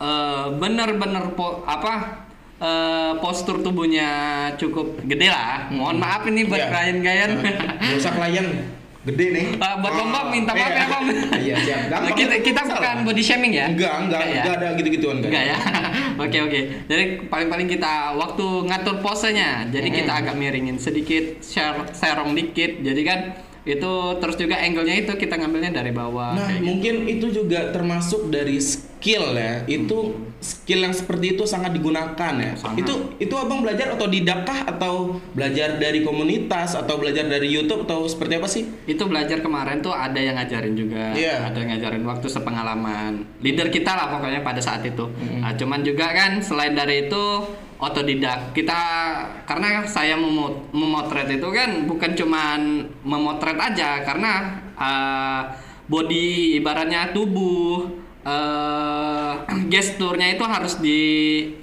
eh, 0.00 0.46
bener-bener 0.56 1.36
po- 1.36 1.60
apa 1.68 2.24
eh, 2.56 3.12
postur 3.20 3.60
tubuhnya 3.60 4.08
cukup 4.56 5.04
gede 5.04 5.28
lah. 5.28 5.68
Mohon 5.68 5.96
maaf 6.00 6.24
ini 6.24 6.48
buat 6.48 6.64
klien-klien. 6.64 7.30
Nggak 7.44 7.96
usah 8.00 8.12
klien 8.16 8.46
gede 9.02 9.26
nih 9.30 9.46
Ah, 9.56 9.80
buat 9.80 9.92
lomba 9.94 10.28
minta 10.28 10.52
maaf 10.52 10.68
ya 10.70 10.84
bang. 10.86 11.04
iya 11.38 11.54
siap 11.56 11.80
Gampang, 11.88 12.12
kita 12.12 12.34
kita 12.38 12.60
nggak 12.60 12.74
bukan 12.74 12.84
masalah. 12.92 13.06
body 13.08 13.22
shaming 13.22 13.52
ya. 13.52 13.66
enggak 13.66 13.94
enggak 13.98 14.22
ya? 14.22 14.34
enggak 14.38 14.54
ada 14.56 14.68
gitu-gituan 14.74 15.16
Enggak 15.20 15.44
ya. 15.46 15.56
Oke 16.20 16.36
oke. 16.38 16.60
Jadi 16.84 17.04
paling-paling 17.26 17.64
kita 17.66 17.92
waktu 18.12 18.44
ngatur 18.62 19.00
posenya, 19.00 19.64
jadi 19.66 19.88
Mm-mm. 19.88 19.98
kita 19.98 20.12
agak 20.14 20.34
miringin 20.34 20.76
sedikit, 20.76 21.40
share 21.40 21.88
serong 21.92 22.36
dikit. 22.36 22.76
Jadi 22.78 23.00
kan 23.00 23.18
itu 23.68 23.92
terus 24.16 24.36
juga 24.40 24.56
angle-nya 24.56 25.04
itu 25.04 25.12
kita 25.20 25.36
ngambilnya 25.36 25.72
dari 25.76 25.92
bawah. 25.92 26.32
Nah, 26.32 26.48
gitu. 26.56 26.64
mungkin 26.64 26.94
itu 27.04 27.26
juga 27.28 27.68
termasuk 27.68 28.32
dari 28.32 28.56
skill 28.56 29.36
ya. 29.36 29.68
Itu 29.68 30.16
skill 30.40 30.88
yang 30.88 30.96
seperti 30.96 31.36
itu 31.36 31.44
sangat 31.44 31.76
digunakan 31.76 32.32
ya. 32.40 32.56
Sangat. 32.56 32.80
Itu 32.80 33.20
itu 33.20 33.34
Abang 33.36 33.60
belajar 33.60 33.92
otodidak 33.92 34.48
kah 34.48 34.64
atau 34.64 35.20
belajar 35.36 35.76
dari 35.76 36.00
komunitas 36.00 36.72
atau 36.72 36.96
belajar 36.96 37.28
dari 37.28 37.52
YouTube 37.52 37.84
atau 37.84 38.08
seperti 38.08 38.34
apa 38.40 38.48
sih? 38.48 38.64
itu 38.88 39.06
belajar 39.06 39.38
kemarin 39.44 39.80
tuh 39.80 39.94
ada 39.94 40.18
yang 40.18 40.34
ngajarin 40.34 40.74
juga, 40.74 41.14
Iya. 41.14 41.46
ada 41.46 41.56
yang 41.62 41.76
ngajarin 41.76 42.04
waktu 42.04 42.26
sepengalaman. 42.26 43.22
Leader 43.38 43.70
kita 43.70 43.92
lah 43.94 44.10
pokoknya 44.12 44.42
pada 44.42 44.58
saat 44.58 44.82
itu. 44.82 45.06
Mm-hmm. 45.06 45.40
Nah, 45.40 45.52
cuman 45.54 45.80
juga 45.86 46.06
kan 46.10 46.42
selain 46.42 46.74
dari 46.74 47.06
itu 47.06 47.24
otodidak. 47.80 48.52
Kita 48.52 48.80
karena 49.48 49.82
saya 49.88 50.14
memot- 50.14 50.70
memotret 50.70 51.28
itu 51.32 51.48
kan 51.50 51.88
bukan 51.88 52.12
cuman 52.14 52.60
memotret 53.02 53.56
aja 53.56 54.04
karena 54.04 54.60
uh, 54.76 55.42
body 55.88 56.60
ibaratnya 56.60 57.10
tubuh 57.10 57.98
eh 58.20 59.32
gesturnya 59.72 60.36
itu 60.36 60.44
harus 60.44 60.76
di 60.78 61.00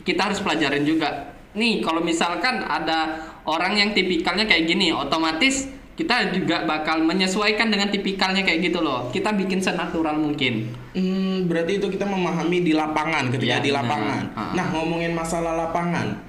kita 0.01 0.33
harus 0.33 0.41
pelajarin 0.41 0.83
juga. 0.83 1.37
Nih 1.53 1.81
kalau 1.85 2.01
misalkan 2.01 2.65
ada 2.65 3.21
orang 3.45 3.77
yang 3.77 3.89
tipikalnya 3.93 4.49
kayak 4.49 4.65
gini 4.65 4.89
otomatis 4.89 5.69
kita 5.97 6.29
juga 6.29 6.61
bakal 6.69 7.01
menyesuaikan 7.01 7.73
dengan 7.73 7.89
tipikalnya 7.89 8.45
kayak 8.45 8.69
gitu 8.69 8.85
loh. 8.85 9.09
Kita 9.09 9.33
bikin 9.33 9.57
senatural 9.57 10.21
mungkin. 10.21 10.69
Hmm, 10.93 11.49
berarti 11.49 11.81
itu 11.81 11.89
kita 11.89 12.05
memahami 12.05 12.61
di 12.61 12.77
lapangan 12.77 13.33
ketika 13.33 13.57
Iya, 13.57 13.65
di 13.65 13.71
lapangan. 13.73 14.23
Ah. 14.37 14.53
Nah, 14.53 14.65
ngomongin 14.77 15.17
masalah 15.17 15.57
lapangan, 15.57 16.21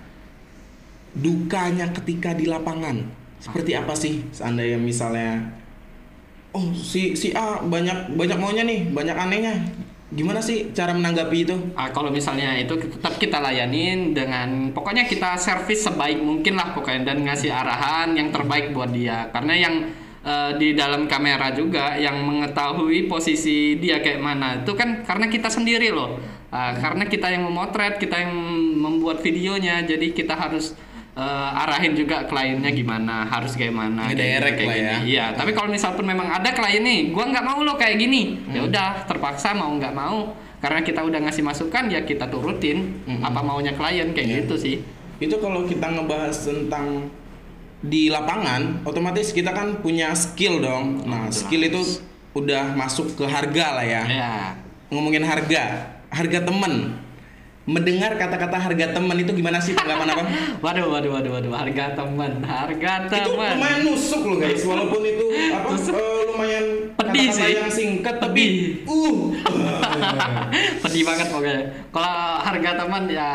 dukanya 1.12 1.92
ketika 1.92 2.32
di 2.32 2.48
lapangan 2.48 3.04
seperti 3.44 3.76
apa 3.76 3.92
sih? 3.92 4.24
Seandainya 4.32 4.80
misalnya, 4.80 5.52
oh 6.56 6.72
si 6.72 7.12
si 7.12 7.36
A 7.36 7.60
banyak 7.60 8.16
banyak 8.16 8.38
maunya 8.40 8.64
nih, 8.64 8.88
banyak 8.88 9.16
anehnya. 9.20 9.54
Gimana 10.08 10.40
sih 10.40 10.72
cara 10.72 10.96
menanggapi 10.96 11.38
itu? 11.44 11.56
Ah, 11.76 11.92
kalau 11.92 12.08
misalnya 12.08 12.56
itu 12.56 12.80
tetap 12.80 13.20
kita 13.20 13.44
layanin 13.44 14.16
dengan 14.16 14.72
pokoknya 14.72 15.04
kita 15.04 15.36
servis 15.36 15.84
sebaik 15.84 16.24
mungkin 16.24 16.56
lah 16.56 16.72
pokoknya 16.72 17.12
dan 17.12 17.28
ngasih 17.28 17.52
arahan 17.52 18.16
yang 18.16 18.32
terbaik 18.32 18.72
buat 18.72 18.88
dia 18.88 19.28
karena 19.36 19.52
yang 19.52 19.74
eh, 20.24 20.56
di 20.56 20.72
dalam 20.72 21.04
kamera 21.04 21.52
juga 21.52 22.00
yang 22.00 22.24
mengetahui 22.24 23.04
posisi 23.04 23.76
dia 23.76 24.00
kayak 24.00 24.16
mana 24.16 24.64
itu 24.64 24.72
kan 24.72 25.04
karena 25.04 25.28
kita 25.28 25.52
sendiri 25.52 25.92
loh 25.92 26.16
Ah, 26.48 26.72
karena 26.80 27.04
kita 27.04 27.28
yang 27.28 27.44
memotret 27.44 28.00
kita 28.00 28.24
yang 28.24 28.32
membuat 28.80 29.20
videonya 29.20 29.84
jadi 29.84 30.16
kita 30.16 30.32
harus 30.32 30.72
eh, 31.18 31.62
arahin 31.66 31.92
juga 31.92 32.22
kliennya 32.24 32.70
gimana 32.70 33.26
harus 33.26 33.58
kayak 33.58 33.74
mana 33.74 34.06
kayak 34.06 34.14
gini, 34.14 34.54
kayak 34.54 34.68
lah 34.70 34.76
ya. 34.78 34.92
gini. 35.02 35.10
Iya, 35.10 35.26
tapi 35.34 35.50
kalau 35.50 35.66
misal 35.66 35.92
pun 35.92 36.06
memang 36.06 36.30
ada 36.30 36.54
klien 36.54 36.78
nih, 36.78 37.10
gua 37.10 37.26
nggak 37.26 37.42
mau 37.42 37.58
lo 37.60 37.74
kayak 37.74 37.98
gini, 37.98 38.38
ya 38.48 38.62
udah 38.62 39.02
terpaksa 39.04 39.50
mau 39.52 39.74
nggak 39.74 39.90
mau 39.92 40.32
karena 40.58 40.82
kita 40.82 41.02
udah 41.02 41.18
ngasih 41.22 41.42
masukan 41.42 41.86
ya 41.86 42.02
kita 42.02 42.26
turutin 42.26 42.98
apa 43.22 43.42
maunya 43.42 43.74
klien 43.74 44.10
kayak 44.10 44.26
Iya. 44.26 44.36
gitu 44.42 44.54
sih. 44.54 44.76
Itu 45.18 45.38
kalau 45.38 45.66
kita 45.66 45.90
ngebahas 45.90 46.34
tentang 46.46 47.10
di 47.78 48.10
lapangan, 48.10 48.82
otomatis 48.82 49.30
kita 49.30 49.50
kan 49.50 49.78
punya 49.78 50.10
skill 50.14 50.58
dong. 50.58 51.02
Nah, 51.06 51.30
Jelas. 51.30 51.46
skill 51.46 51.62
itu 51.62 51.80
udah 52.34 52.74
masuk 52.74 53.14
ke 53.14 53.24
harga 53.26 53.78
lah 53.78 53.86
ya. 53.86 54.02
Ya. 54.06 54.32
Ngomongin 54.90 55.22
harga, 55.22 55.94
harga 56.10 56.38
temen. 56.42 56.94
Mendengar 57.68 58.16
kata-kata 58.16 58.56
harga 58.56 58.96
temen 58.96 59.16
itu 59.20 59.28
gimana 59.36 59.60
sih 59.60 59.76
tanggapan 59.76 60.16
apa? 60.16 60.24
Waduh, 60.64 60.88
waduh, 60.88 61.10
waduh, 61.20 61.30
waduh, 61.36 61.52
harga 61.52 61.92
teman, 61.92 62.40
harga 62.40 62.92
itu 63.04 63.28
teman. 63.28 63.60
lumayan 63.60 63.80
nusuk 63.84 64.22
loh 64.24 64.40
guys, 64.40 64.64
walaupun 64.64 65.04
itu 65.04 65.26
apa 65.52 65.76
eh, 65.76 66.20
lumayan 66.32 66.64
Pedih 66.96 67.28
sih. 67.28 67.52
yang 67.52 67.68
singkat 67.68 68.16
tapi 68.16 68.44
uh. 68.88 69.36
Pedih 70.88 71.04
banget 71.04 71.28
pokoknya. 71.28 71.60
Kalau 71.92 72.16
harga 72.40 72.70
teman 72.80 73.04
ya 73.12 73.28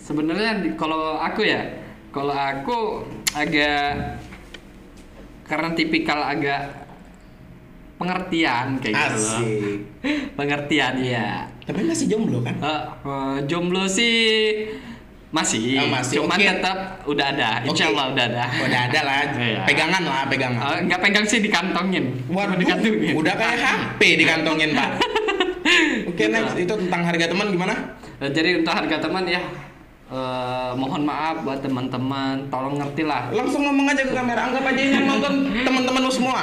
sebenarnya 0.00 0.74
kalau 0.80 1.20
aku 1.20 1.44
ya, 1.44 1.60
kalau 2.08 2.32
aku 2.32 2.78
agak 3.36 4.16
karena 5.44 5.68
tipikal 5.76 6.24
agak 6.24 6.88
pengertian 8.00 8.80
kayak 8.80 8.96
gitu 8.96 9.18
loh. 9.20 9.44
Pengertian 10.40 10.94
ya. 11.04 11.52
Tapi 11.70 11.86
masih 11.86 12.06
jomblo 12.06 12.42
kan? 12.42 12.54
Eh, 12.58 12.82
eh, 13.06 13.36
jomblo 13.46 13.86
sih 13.86 14.18
masih, 15.30 15.78
Oh, 15.78 15.86
masih, 15.86 16.18
cuman 16.18 16.34
oke. 16.34 16.42
tetap 16.42 16.78
udah 17.06 17.26
ada, 17.30 17.50
insya 17.62 17.86
Oke. 17.86 17.90
Allah 17.94 18.04
udah 18.10 18.24
ada. 18.26 18.44
Udah 18.66 18.80
ada 18.90 19.00
lah, 19.00 19.18
Iya. 19.38 19.62
pegangan 19.62 20.02
lah, 20.02 20.22
pegangan. 20.26 20.58
Eh, 20.58 20.78
nggak 20.90 21.00
pegang 21.00 21.22
sih 21.22 21.38
dikantongin, 21.38 22.04
Waduh, 22.26 22.58
dikantongin. 22.58 23.14
udah 23.14 23.34
kayak 23.34 23.58
HP 23.64 24.00
dikantongin 24.18 24.74
pak. 24.74 24.90
Oke 26.02 26.18
Gitu 26.18 26.34
next 26.34 26.58
itu 26.58 26.74
tentang 26.76 27.02
harga 27.06 27.26
teman 27.30 27.46
gimana? 27.48 27.74
Jadi 28.20 28.50
untuk 28.58 28.74
harga 28.74 28.96
teman 28.98 29.22
ya, 29.24 29.38
eh, 30.10 30.70
mohon 30.74 31.06
maaf 31.06 31.46
buat 31.46 31.62
teman-teman, 31.62 32.50
tolong 32.50 32.74
ngerti 32.76 33.06
lah. 33.06 33.30
Langsung 33.30 33.62
ngomong 33.62 33.86
aja 33.86 34.02
ke 34.02 34.10
kamera, 34.10 34.50
anggap 34.50 34.66
aja 34.66 34.80
ini 34.82 34.92
yang 34.92 35.06
nonton 35.08 35.32
teman-teman 35.62 36.00
lu 36.02 36.10
semua. 36.10 36.42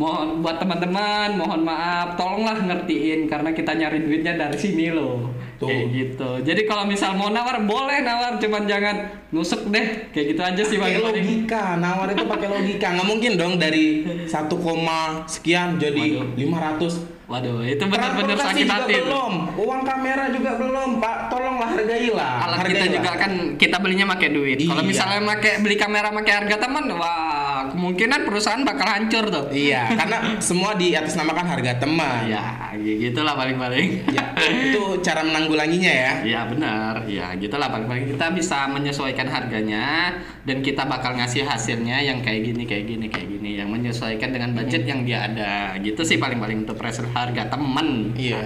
Mohon 0.00 0.40
buat 0.40 0.56
teman-teman, 0.56 1.36
mohon 1.36 1.60
maaf, 1.60 2.16
tolonglah 2.16 2.56
ngertiin 2.56 3.28
karena 3.28 3.52
kita 3.52 3.76
nyari 3.76 4.00
duitnya 4.00 4.32
dari 4.32 4.56
sini 4.56 4.88
loh. 4.88 5.28
Tuh. 5.60 5.68
Kayak 5.68 5.86
gitu. 5.92 6.30
Jadi 6.40 6.64
kalau 6.64 6.88
misal 6.88 7.12
mau 7.20 7.28
nawar 7.28 7.60
boleh 7.68 8.00
nawar, 8.00 8.40
cuman 8.40 8.64
jangan 8.64 8.96
nusuk 9.28 9.68
deh. 9.68 10.08
Kayak 10.08 10.26
gitu 10.32 10.40
aja 10.40 10.62
sih 10.64 10.76
Pakai 10.80 11.04
logika, 11.04 11.76
nawar 11.76 12.16
itu 12.16 12.24
pakai 12.24 12.48
logika. 12.48 12.96
Nggak 12.96 13.08
mungkin 13.12 13.32
dong 13.36 13.60
dari 13.60 14.08
1, 14.24 14.32
koma 14.56 15.28
sekian 15.28 15.76
jadi 15.76 16.16
Waduh. 16.16 16.80
500. 16.80 17.20
Waduh, 17.30 17.62
itu 17.62 17.84
benar-benar 17.86 18.42
sakit 18.42 18.66
juga 18.66 18.74
hati. 18.74 18.90
tuh. 18.90 19.06
belum, 19.06 19.32
uang 19.54 19.82
kamera 19.86 20.24
juga 20.34 20.50
belum, 20.58 20.98
Pak. 20.98 21.16
Tolonglah 21.30 21.68
hargailah. 21.78 22.32
Alat 22.42 22.58
kita 22.66 22.86
juga 22.90 23.10
kan 23.14 23.32
kita 23.54 23.76
belinya 23.78 24.06
pakai 24.16 24.28
duit. 24.34 24.58
Kalau 24.64 24.82
Iya. 24.82 24.88
misalnya 24.88 25.20
pakai 25.38 25.62
beli 25.62 25.76
kamera 25.78 26.10
pakai 26.10 26.32
harga 26.42 26.56
teman, 26.58 26.90
wah 26.98 27.39
kemungkinan 27.72 28.26
perusahaan 28.26 28.62
bakal 28.66 28.86
hancur 28.86 29.30
tuh. 29.30 29.46
Iya, 29.54 29.94
karena 29.94 30.18
semua 30.42 30.74
di 30.74 30.92
atas 30.92 31.14
namakan 31.16 31.46
harga 31.46 31.80
teman. 31.80 32.26
Ya, 32.28 32.74
gitulah 32.76 33.34
paling-paling. 33.38 34.10
Ya, 34.10 34.34
itu 34.40 35.00
cara 35.00 35.22
menanggulanginya 35.22 35.92
ya. 35.92 36.12
Iya 36.26 36.40
benar, 36.50 36.94
ya 37.06 37.32
gitulah 37.38 37.70
paling-paling 37.70 38.10
kita 38.10 38.32
bisa 38.34 38.68
menyesuaikan 38.68 39.28
harganya 39.30 40.18
dan 40.44 40.60
kita 40.60 40.84
bakal 40.84 41.14
ngasih 41.16 41.46
hasilnya 41.46 42.02
yang 42.02 42.20
kayak 42.20 42.50
gini 42.52 42.62
kayak 42.66 42.84
gini 42.88 43.06
kayak 43.06 43.28
gini 43.28 43.50
yang 43.60 43.68
menyesuaikan 43.70 44.30
dengan 44.34 44.52
budget 44.52 44.84
yang 44.84 45.06
dia 45.06 45.30
ada 45.30 45.76
gitu 45.80 46.02
sih 46.02 46.16
paling-paling 46.18 46.66
untuk 46.66 46.76
preset 46.76 47.06
harga 47.12 47.48
temen. 47.48 48.12
Iya. 48.16 48.44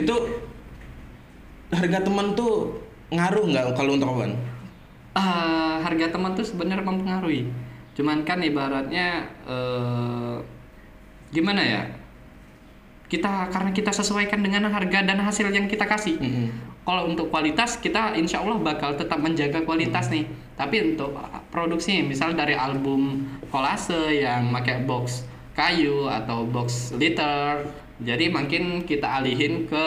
itu 0.00 0.14
harga 1.70 1.98
teman 2.02 2.32
tuh 2.38 2.78
ngaruh 3.10 3.44
nggak 3.50 3.64
kalau 3.74 3.94
untuk 3.94 4.08
kawan? 4.10 4.32
Ah, 5.16 5.80
harga 5.80 6.12
teman 6.12 6.36
tuh 6.36 6.44
sebenarnya 6.44 6.84
mempengaruhi. 6.84 7.48
Cuman 7.96 8.28
kan 8.28 8.44
ibaratnya 8.44 9.24
eh, 9.48 10.36
gimana 11.32 11.62
ya? 11.64 11.82
Kita 13.06 13.48
karena 13.48 13.70
kita 13.72 13.94
sesuaikan 13.94 14.42
dengan 14.42 14.68
harga 14.68 15.00
dan 15.06 15.18
hasil 15.22 15.48
yang 15.48 15.70
kita 15.70 15.86
kasih. 15.88 16.20
Mm-mm. 16.20 16.48
Kalau 16.86 17.08
untuk 17.10 17.34
kualitas 17.34 17.78
kita 17.80 18.14
insya 18.14 18.42
Allah 18.44 18.62
bakal 18.62 18.94
tetap 18.94 19.18
menjaga 19.18 19.64
kualitas 19.64 20.12
nih. 20.12 20.28
Tapi 20.54 20.94
untuk 20.94 21.16
produksi 21.50 22.02
misal 22.02 22.36
dari 22.36 22.54
album 22.54 23.26
kolase 23.48 24.22
yang 24.22 24.50
pakai 24.54 24.86
box 24.86 25.26
kayu 25.56 26.04
atau 26.10 26.44
box 26.44 26.92
liter, 27.00 27.64
jadi 28.02 28.28
mungkin 28.28 28.84
kita 28.84 29.08
alihin 29.22 29.64
ke 29.64 29.84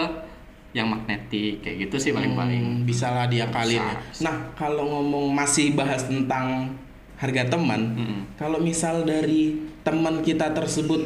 yang 0.74 0.90
magnetik 0.90 1.66
kayak 1.66 1.90
gitu 1.90 1.98
sih 1.98 2.12
paling-paling. 2.14 2.82
Hmm, 2.82 2.86
bisa 2.86 3.10
lah 3.10 3.26
diakalin 3.26 3.82
ya. 3.82 3.94
Bisa, 3.98 4.02
bisa. 4.10 4.22
Nah, 4.26 4.36
kalau 4.54 4.86
ngomong 4.86 5.34
masih 5.34 5.74
bahas 5.74 6.06
tentang 6.06 6.74
harga 7.20 7.52
teman, 7.52 7.82
Mm-mm. 8.00 8.20
kalau 8.40 8.64
misal 8.64 9.04
dari 9.04 9.60
teman 9.84 10.24
kita 10.24 10.56
tersebut, 10.56 11.04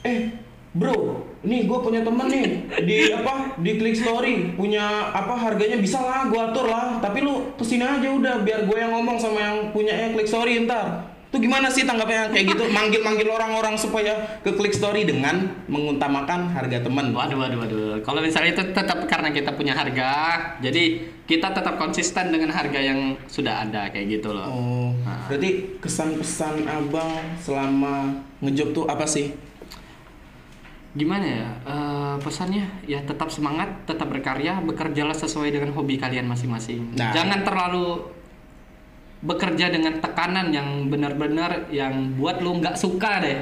eh 0.00 0.32
bro, 0.72 1.28
nih 1.44 1.68
gue 1.68 1.78
punya 1.82 2.00
temen 2.00 2.24
nih 2.30 2.48
di 2.88 2.96
apa 3.12 3.58
di 3.60 3.76
Klik 3.76 4.00
Story 4.00 4.56
punya 4.56 5.12
apa 5.12 5.36
harganya 5.36 5.76
bisa 5.76 6.00
lah 6.00 6.24
gue 6.30 6.40
atur 6.40 6.72
lah, 6.72 7.04
tapi 7.04 7.20
lu 7.20 7.52
ke 7.58 7.64
sini 7.66 7.84
aja 7.84 8.08
udah 8.08 8.40
biar 8.40 8.64
gue 8.64 8.78
yang 8.80 8.96
ngomong 8.96 9.20
sama 9.20 9.38
yang 9.44 9.56
punyanya 9.76 10.16
Klik 10.16 10.30
Story 10.30 10.64
ntar. 10.64 11.09
Tuh 11.30 11.38
gimana 11.38 11.70
sih 11.70 11.86
tanggapnya 11.86 12.34
kayak 12.34 12.42
gitu? 12.42 12.66
Manggil-manggil 12.74 13.30
orang-orang 13.30 13.78
supaya 13.78 14.42
ke 14.42 14.50
Klik 14.50 14.74
Story 14.74 15.06
dengan 15.06 15.62
mengutamakan 15.70 16.50
harga 16.50 16.82
teman. 16.82 17.14
Waduh, 17.14 17.38
waduh, 17.38 17.58
waduh. 17.62 17.94
Kalau 18.02 18.18
misalnya 18.18 18.58
itu 18.58 18.74
tetap 18.74 18.98
karena 19.06 19.30
kita 19.30 19.54
punya 19.54 19.78
harga, 19.78 20.10
jadi 20.58 21.06
kita 21.30 21.54
tetap 21.54 21.78
konsisten 21.78 22.34
dengan 22.34 22.50
harga 22.50 22.82
yang 22.82 23.14
sudah 23.30 23.62
ada 23.62 23.86
kayak 23.94 24.18
gitu 24.18 24.34
loh. 24.34 24.46
Oh, 24.50 24.90
Nah. 25.06 25.30
berarti 25.30 25.78
kesan-pesan 25.78 26.66
abang 26.66 27.22
selama 27.38 28.10
ngejob 28.42 28.74
tuh 28.74 28.84
apa 28.90 29.06
sih? 29.06 29.30
Gimana 30.90 31.22
ya 31.22 31.46
eh, 31.62 32.14
pesannya? 32.18 32.66
Ya 32.90 33.06
tetap 33.06 33.30
semangat, 33.30 33.86
tetap 33.86 34.10
berkarya, 34.10 34.58
bekerjalah 34.58 35.14
sesuai 35.14 35.54
dengan 35.54 35.70
hobi 35.78 35.94
kalian 35.94 36.26
masing-masing. 36.26 36.98
Nah. 36.98 37.14
Jangan 37.14 37.46
terlalu 37.46 38.18
bekerja 39.20 39.68
dengan 39.68 40.00
tekanan 40.00 40.48
yang 40.48 40.88
benar-benar 40.88 41.68
yang 41.68 42.16
buat 42.16 42.40
lu 42.40 42.56
nggak 42.60 42.76
suka 42.76 43.20
deh. 43.20 43.38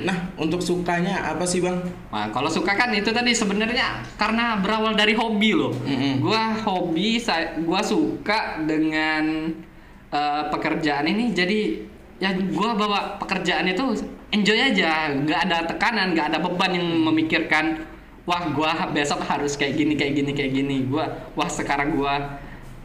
Nah, 0.00 0.32
untuk 0.40 0.64
sukanya 0.64 1.28
apa 1.28 1.44
sih 1.44 1.60
bang? 1.60 1.76
Nah, 2.08 2.32
kalau 2.32 2.48
suka 2.48 2.72
kan 2.72 2.88
itu 2.96 3.12
tadi 3.12 3.36
sebenarnya 3.36 4.00
karena 4.16 4.56
berawal 4.56 4.96
dari 4.96 5.12
hobi 5.12 5.52
loh. 5.52 5.76
Mm-mm. 5.84 6.24
Gua 6.24 6.56
hobi, 6.64 7.20
saya, 7.20 7.60
gua 7.60 7.84
suka 7.84 8.64
dengan 8.64 9.52
eh, 10.08 10.42
pekerjaan 10.48 11.04
ini. 11.04 11.36
Jadi 11.36 11.84
ya 12.16 12.32
gua 12.32 12.72
bawa 12.72 13.20
pekerjaan 13.20 13.68
itu 13.68 14.08
enjoy 14.32 14.72
aja, 14.72 15.12
nggak 15.12 15.40
ada 15.44 15.58
tekanan, 15.68 16.16
nggak 16.16 16.32
ada 16.32 16.38
beban 16.40 16.72
yang 16.72 16.88
memikirkan. 17.04 17.84
Wah, 18.30 18.46
gua 18.48 18.70
besok 18.88 19.26
harus 19.26 19.58
kayak 19.58 19.74
gini, 19.74 19.98
kayak 19.98 20.14
gini, 20.14 20.30
kayak 20.30 20.52
gini. 20.54 20.86
Gua, 20.86 21.02
wah 21.34 21.50
sekarang 21.50 21.98
gua 21.98 22.38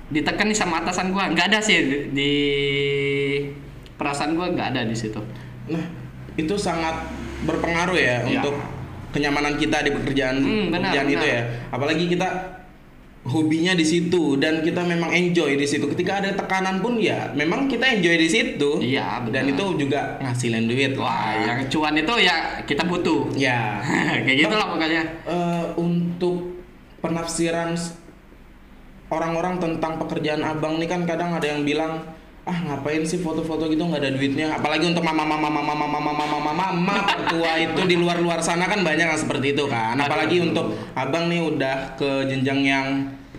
ditekan 0.07 0.49
nih 0.49 0.57
sama 0.57 0.81
atasan 0.81 1.13
gua. 1.13 1.29
Nggak 1.29 1.53
ada 1.53 1.59
sih 1.61 1.77
di, 1.77 1.97
di 2.09 2.31
perasaan 3.93 4.33
gua 4.33 4.49
nggak 4.49 4.67
ada 4.73 4.81
di 4.83 4.97
situ. 4.97 5.21
Nah, 5.69 5.85
itu 6.33 6.57
sangat 6.57 6.97
berpengaruh 7.45 7.93
ya, 7.93 8.25
Ya. 8.25 8.41
untuk 8.41 8.57
kenyamanan 9.13 9.55
kita 9.55 9.79
di 9.79 9.93
pekerjaan 9.93 10.35
Hmm, 10.35 10.67
benar, 10.67 10.91
pekerjaan 10.91 11.07
itu 11.07 11.21
benar. 11.21 11.29
ya. 11.31 11.41
Apalagi 11.69 12.05
kita 12.09 12.27
hobinya 13.25 13.73
di 13.73 13.81
situ 13.81 14.37
dan 14.37 14.61
kita 14.61 14.85
memang 14.85 15.09
enjoy 15.09 15.57
di 15.57 15.65
situ. 15.65 15.89
Ketika 15.89 16.21
ada 16.21 16.29
tekanan 16.37 16.79
pun 16.79 17.01
ya 17.01 17.33
memang 17.33 17.65
kita 17.65 17.97
enjoy 17.97 18.15
di 18.21 18.29
situ. 18.29 18.77
Iya, 18.81 19.25
Dan 19.29 19.49
benar. 19.49 19.53
itu 19.57 19.65
juga 19.81 20.01
ngasilin 20.21 20.65
duit. 20.69 20.93
Wah, 20.95 21.09
lah. 21.09 21.33
yang 21.41 21.59
cuan 21.67 21.97
itu 21.97 22.13
ya 22.21 22.61
kita 22.63 22.85
butuh. 22.85 23.33
ya. 23.33 23.81
Kayak 24.25 24.37
gitu 24.45 24.55
lah 24.55 24.67
pokoknya. 24.69 25.03
Eh, 25.25 25.65
untuk 25.81 26.61
penafsiran 27.01 27.73
orang-orang 29.09 29.61
tentang 29.61 30.01
pekerjaan 30.01 30.41
abang 30.41 30.81
nih 30.81 30.89
kan 30.89 31.05
kadang 31.05 31.33
ada 31.33 31.45
yang 31.45 31.61
bilang 31.61 32.01
ah 32.45 32.57
ngapain 32.61 33.01
sih 33.01 33.17
foto-foto 33.17 33.65
gitu? 33.73 33.81
Nggak 33.81 34.01
ada 34.05 34.11
duitnya. 34.13 34.47
Apalagi 34.53 34.85
untuk 34.93 35.01
mama 35.01 35.25
mama 35.25 35.49
mama 35.49 35.61
mama 35.65 35.85
mama 35.89 36.11
mama 36.13 36.37
mama 36.37 36.65
mama 36.77 36.95
tua 37.25 37.57
itu 37.57 37.81
di 37.89 37.97
luar 37.97 38.21
luar 38.21 38.39
sana 38.45 38.69
kan 38.69 38.85
banyak 38.85 39.09
yang 39.09 39.17
seperti 39.17 39.57
itu 39.57 39.65
kan. 39.65 39.97
Apalagi 39.97 40.45
untuk 40.45 40.77
abang 40.93 41.25
nih 41.25 41.41
udah 41.41 41.97
ke 41.97 42.29
jenjang 42.29 42.61
yang 42.61 42.87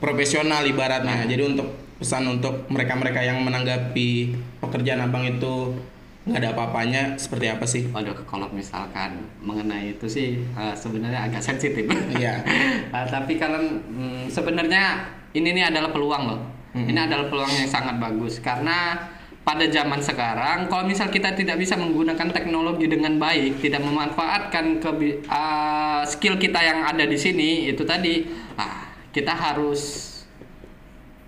profesional 0.03 0.67
ibaratnya. 0.67 1.23
Jadi 1.23 1.43
untuk 1.55 1.71
pesan 1.97 2.29
untuk 2.29 2.67
mereka-mereka 2.69 3.23
yang 3.25 3.41
menanggapi 3.47 4.37
pekerjaan 4.61 5.07
abang 5.07 5.23
itu 5.25 5.79
nggak 6.27 6.43
ada 6.43 6.51
apa-apanya. 6.59 7.03
Seperti 7.15 7.47
apa 7.47 7.63
sih? 7.63 7.87
Waduh, 7.87 8.27
kalau 8.27 8.51
misalkan 8.51 9.23
mengenai 9.39 9.95
itu 9.95 10.11
sih 10.11 10.43
eh, 10.43 10.75
sebenarnya 10.75 11.31
agak 11.31 11.43
sensitif. 11.47 11.87
Iya. 12.11 12.43
Eh, 12.87 13.07
tapi 13.13 13.37
kalau 13.37 13.61
mm, 13.61 14.33
sebenarnya 14.33 15.05
ini 15.37 15.53
nih 15.53 15.69
adalah 15.69 15.93
peluang 15.93 16.23
loh. 16.33 16.41
Mm-mm. 16.77 16.93
Ini 16.93 17.09
adalah 17.09 17.27
peluang 17.33 17.49
yang 17.57 17.69
sangat 17.73 17.97
bagus. 17.97 18.37
Karena 18.45 19.09
pada 19.41 19.65
zaman 19.71 20.03
sekarang 20.03 20.67
kalau 20.69 20.85
misal 20.85 21.09
kita 21.09 21.33
tidak 21.33 21.57
bisa 21.57 21.79
menggunakan 21.79 22.29
teknologi 22.35 22.85
dengan 22.91 23.17
baik, 23.17 23.65
tidak 23.65 23.81
memanfaatkan 23.81 24.83
kebi- 24.83 25.25
eh, 25.25 26.03
skill 26.05 26.37
kita 26.37 26.61
yang 26.61 26.85
ada 26.85 27.09
di 27.09 27.17
sini 27.17 27.73
itu 27.73 27.81
tadi, 27.89 28.29
ah, 28.61 28.93
kita 29.09 29.33
harus 29.33 30.13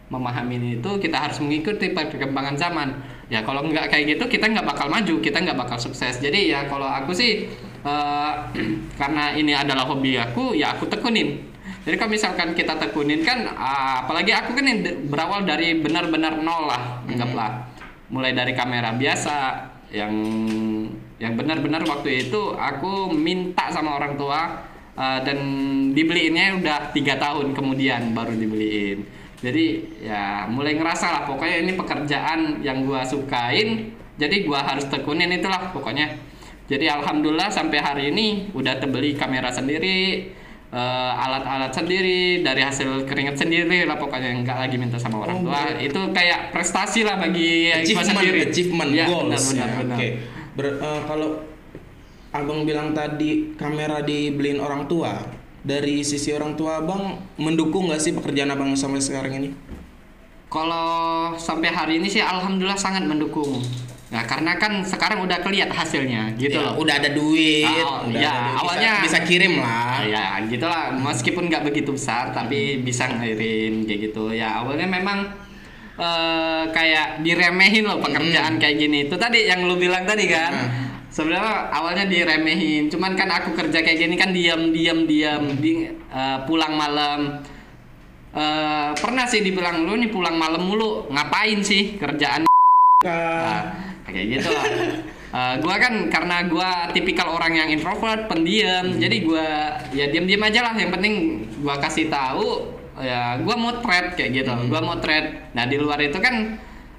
memahami 0.08 0.80
itu 0.80 0.90
kita 1.04 1.20
harus 1.20 1.36
mengikuti 1.40 1.92
perkembangan 1.92 2.56
zaman. 2.56 2.88
Ya 3.28 3.44
kalau 3.44 3.60
nggak 3.60 3.92
kayak 3.92 4.16
gitu 4.16 4.24
kita 4.24 4.48
nggak 4.48 4.64
bakal 4.64 4.88
maju 4.88 5.20
kita 5.20 5.36
nggak 5.44 5.56
bakal 5.56 5.76
sukses. 5.80 6.16
Jadi 6.20 6.48
ya 6.52 6.64
kalau 6.68 6.88
aku 6.88 7.12
sih 7.16 7.48
eh, 7.84 8.32
karena 9.00 9.32
ini 9.36 9.52
adalah 9.56 9.84
hobi 9.88 10.16
aku 10.16 10.52
ya 10.56 10.76
aku 10.76 10.88
tekunin 10.88 11.40
jadi 11.88 11.96
kalau 11.96 12.12
misalkan 12.12 12.52
kita 12.52 12.76
tekunin 12.76 13.24
kan 13.24 13.48
ah, 13.56 14.04
apalagi 14.04 14.36
aku 14.36 14.52
kan 14.52 14.68
yang 14.68 14.84
berawal 15.08 15.48
dari 15.48 15.80
benar-benar 15.80 16.36
nol 16.36 16.68
lah 16.68 17.00
anggaplah. 17.08 17.64
Mulai 18.12 18.36
dari 18.36 18.52
kamera 18.52 18.92
biasa 18.92 19.36
yang 19.88 20.12
yang 21.16 21.32
benar-benar 21.32 21.88
waktu 21.88 22.28
itu 22.28 22.52
aku 22.52 23.08
minta 23.16 23.72
sama 23.72 23.96
orang 23.96 24.20
tua 24.20 24.68
Uh, 24.98 25.22
dan 25.22 25.38
dibeliinnya 25.94 26.58
udah 26.58 26.90
tiga 26.90 27.14
tahun 27.22 27.54
kemudian 27.54 28.18
baru 28.18 28.34
dibeliin. 28.34 29.06
Jadi 29.38 29.94
ya 30.02 30.50
mulai 30.50 30.74
ngerasa 30.74 31.06
lah 31.06 31.22
pokoknya 31.22 31.62
ini 31.62 31.78
pekerjaan 31.78 32.66
yang 32.66 32.82
gua 32.82 33.06
sukain 33.06 33.94
jadi 34.18 34.42
gua 34.42 34.66
harus 34.66 34.90
tekunin 34.90 35.30
itulah 35.30 35.70
pokoknya. 35.70 36.18
Jadi 36.66 36.90
alhamdulillah 36.90 37.46
sampai 37.46 37.78
hari 37.78 38.10
ini 38.10 38.50
udah 38.50 38.82
terbeli 38.82 39.14
kamera 39.14 39.54
sendiri 39.54 40.34
uh, 40.70 41.12
alat-alat 41.16 41.72
sendiri 41.72 42.40
dari 42.40 42.60
hasil 42.60 43.04
keringat 43.08 43.36
sendiri 43.36 43.88
lah 43.88 43.96
pokoknya 43.96 44.44
nggak 44.44 44.58
lagi 44.68 44.76
minta 44.76 44.96
sama 45.00 45.20
Oh, 45.20 45.24
orang 45.24 45.38
tua 45.42 45.60
itu 45.80 46.00
kayak 46.12 46.52
prestasi 46.52 47.04
lah 47.04 47.16
bagi 47.16 47.72
achievement 47.72 48.08
sendiri 48.08 48.38
achievement 48.44 48.90
ya, 48.92 49.06
goals 49.06 49.28
benar, 49.28 49.42
benar, 49.48 49.68
ya. 49.68 49.76
benar. 49.80 49.96
Oke. 49.96 50.08
Ber- 50.58 50.78
eh, 50.78 51.00
kalau 51.06 51.30
abang 52.28 52.68
bilang 52.68 52.92
tadi 52.92 53.56
kamera 53.56 54.04
dibeliin 54.04 54.60
orang 54.60 54.84
tua 54.84 55.16
dari 55.64 56.04
sisi 56.04 56.30
orang 56.30 56.54
tua 56.54 56.80
abang 56.80 57.16
mendukung 57.36 57.88
nggak 57.88 58.00
sih 58.00 58.12
pekerjaan 58.12 58.52
abang 58.52 58.72
sampai 58.74 59.00
sekarang 59.00 59.32
ini 59.36 59.50
Kalau 60.48 60.88
sampai 61.36 61.68
hari 61.68 62.00
ini 62.00 62.08
sih 62.08 62.24
alhamdulillah 62.24 62.80
sangat 62.80 63.04
mendukung. 63.04 63.60
Nah, 64.08 64.24
karena 64.24 64.56
kan 64.56 64.80
sekarang 64.80 65.20
udah 65.20 65.36
kelihatan 65.38 65.68
hasilnya 65.70 66.32
gitu 66.34 66.56
Ya, 66.56 66.72
loh. 66.72 66.80
udah 66.80 66.94
ada 66.96 67.10
duit 67.12 67.68
Ah, 67.68 68.08
udah 68.08 68.16
ya, 68.16 68.24
ada 68.24 68.40
duit, 68.40 68.48
bisa- 68.48 68.60
awalnya- 68.64 69.02
bisa, 69.04 69.18
kirim 69.20 69.52
lah. 69.60 69.68
Ah, 69.68 70.00
ya 70.00 70.24
gitu 70.48 70.64
lah 70.64 70.84
meskipun 70.94 71.44
nggak 71.44 71.62
begitu 71.62 71.90
besar 71.92 72.32
tapi 72.32 72.80
bisa 72.80 73.04
ngairin 73.06 73.84
kayak 73.84 74.00
gitu. 74.08 74.32
Ya 74.32 74.58
awalnya 74.58 74.88
memang 74.88 75.28
eh, 75.94 76.64
kayak 76.70 77.20
diremehin 77.20 77.82
loh 77.82 77.98
pekerjaan 77.98 78.56
kayak 78.56 78.78
gini. 78.78 79.04
Itu 79.04 79.18
tadi 79.18 79.44
yang 79.44 79.66
lu 79.66 79.76
bilang 79.76 80.04
tadi 80.04 80.24
kan? 80.26 80.52
Hmm. 80.52 80.86
sebenarnya 81.08 81.68
awalnya 81.68 82.04
diremehin. 82.04 82.86
Cuman 82.86 83.12
kan 83.12 83.28
aku 83.28 83.50
kerja 83.52 83.80
kayak 83.80 83.98
gini 83.98 84.14
kan 84.14 84.30
diam 84.30 84.70
diam 84.70 85.04
diam 85.04 85.42
di 85.54 85.84
eh, 85.90 86.38
pulang 86.44 86.72
malam. 86.72 87.42
Eh, 88.30 88.90
pernah 88.94 89.24
sih 89.24 89.40
dibilang 89.40 89.82
lu 89.82 89.96
nih 89.96 90.08
pulang 90.08 90.32
malam 90.32 90.62
mulu 90.62 91.08
ngapain 91.08 91.58
sih 91.60 91.96
kerjaan? 91.96 92.46
Nah, 93.00 93.87
kayak 94.08 94.26
gitu 94.38 94.48
lah. 94.50 94.64
Eh, 95.28 95.54
gua 95.60 95.76
kan 95.76 96.08
karena 96.08 96.48
gua 96.48 96.88
tipikal 96.90 97.28
orang 97.28 97.52
yang 97.52 97.68
introvert, 97.68 98.32
pendiam, 98.32 98.96
jadi 98.96 99.16
gua 99.20 99.46
ya 99.92 100.08
diam-diam 100.08 100.40
aja 100.40 100.60
lah. 100.64 100.74
Yang 100.74 100.90
penting 100.96 101.14
gua 101.60 101.76
kasih 101.76 102.08
tahu 102.08 102.72
ya 102.96 103.36
gua 103.44 103.54
mau 103.54 103.76
trade 103.78 104.16
kayak 104.16 104.30
gitu. 104.32 104.52
Gua 104.66 104.80
mau 104.80 104.96
trade. 104.98 105.52
Nah, 105.52 105.68
di 105.68 105.76
luar 105.76 106.00
itu 106.00 106.16
kan 106.16 106.56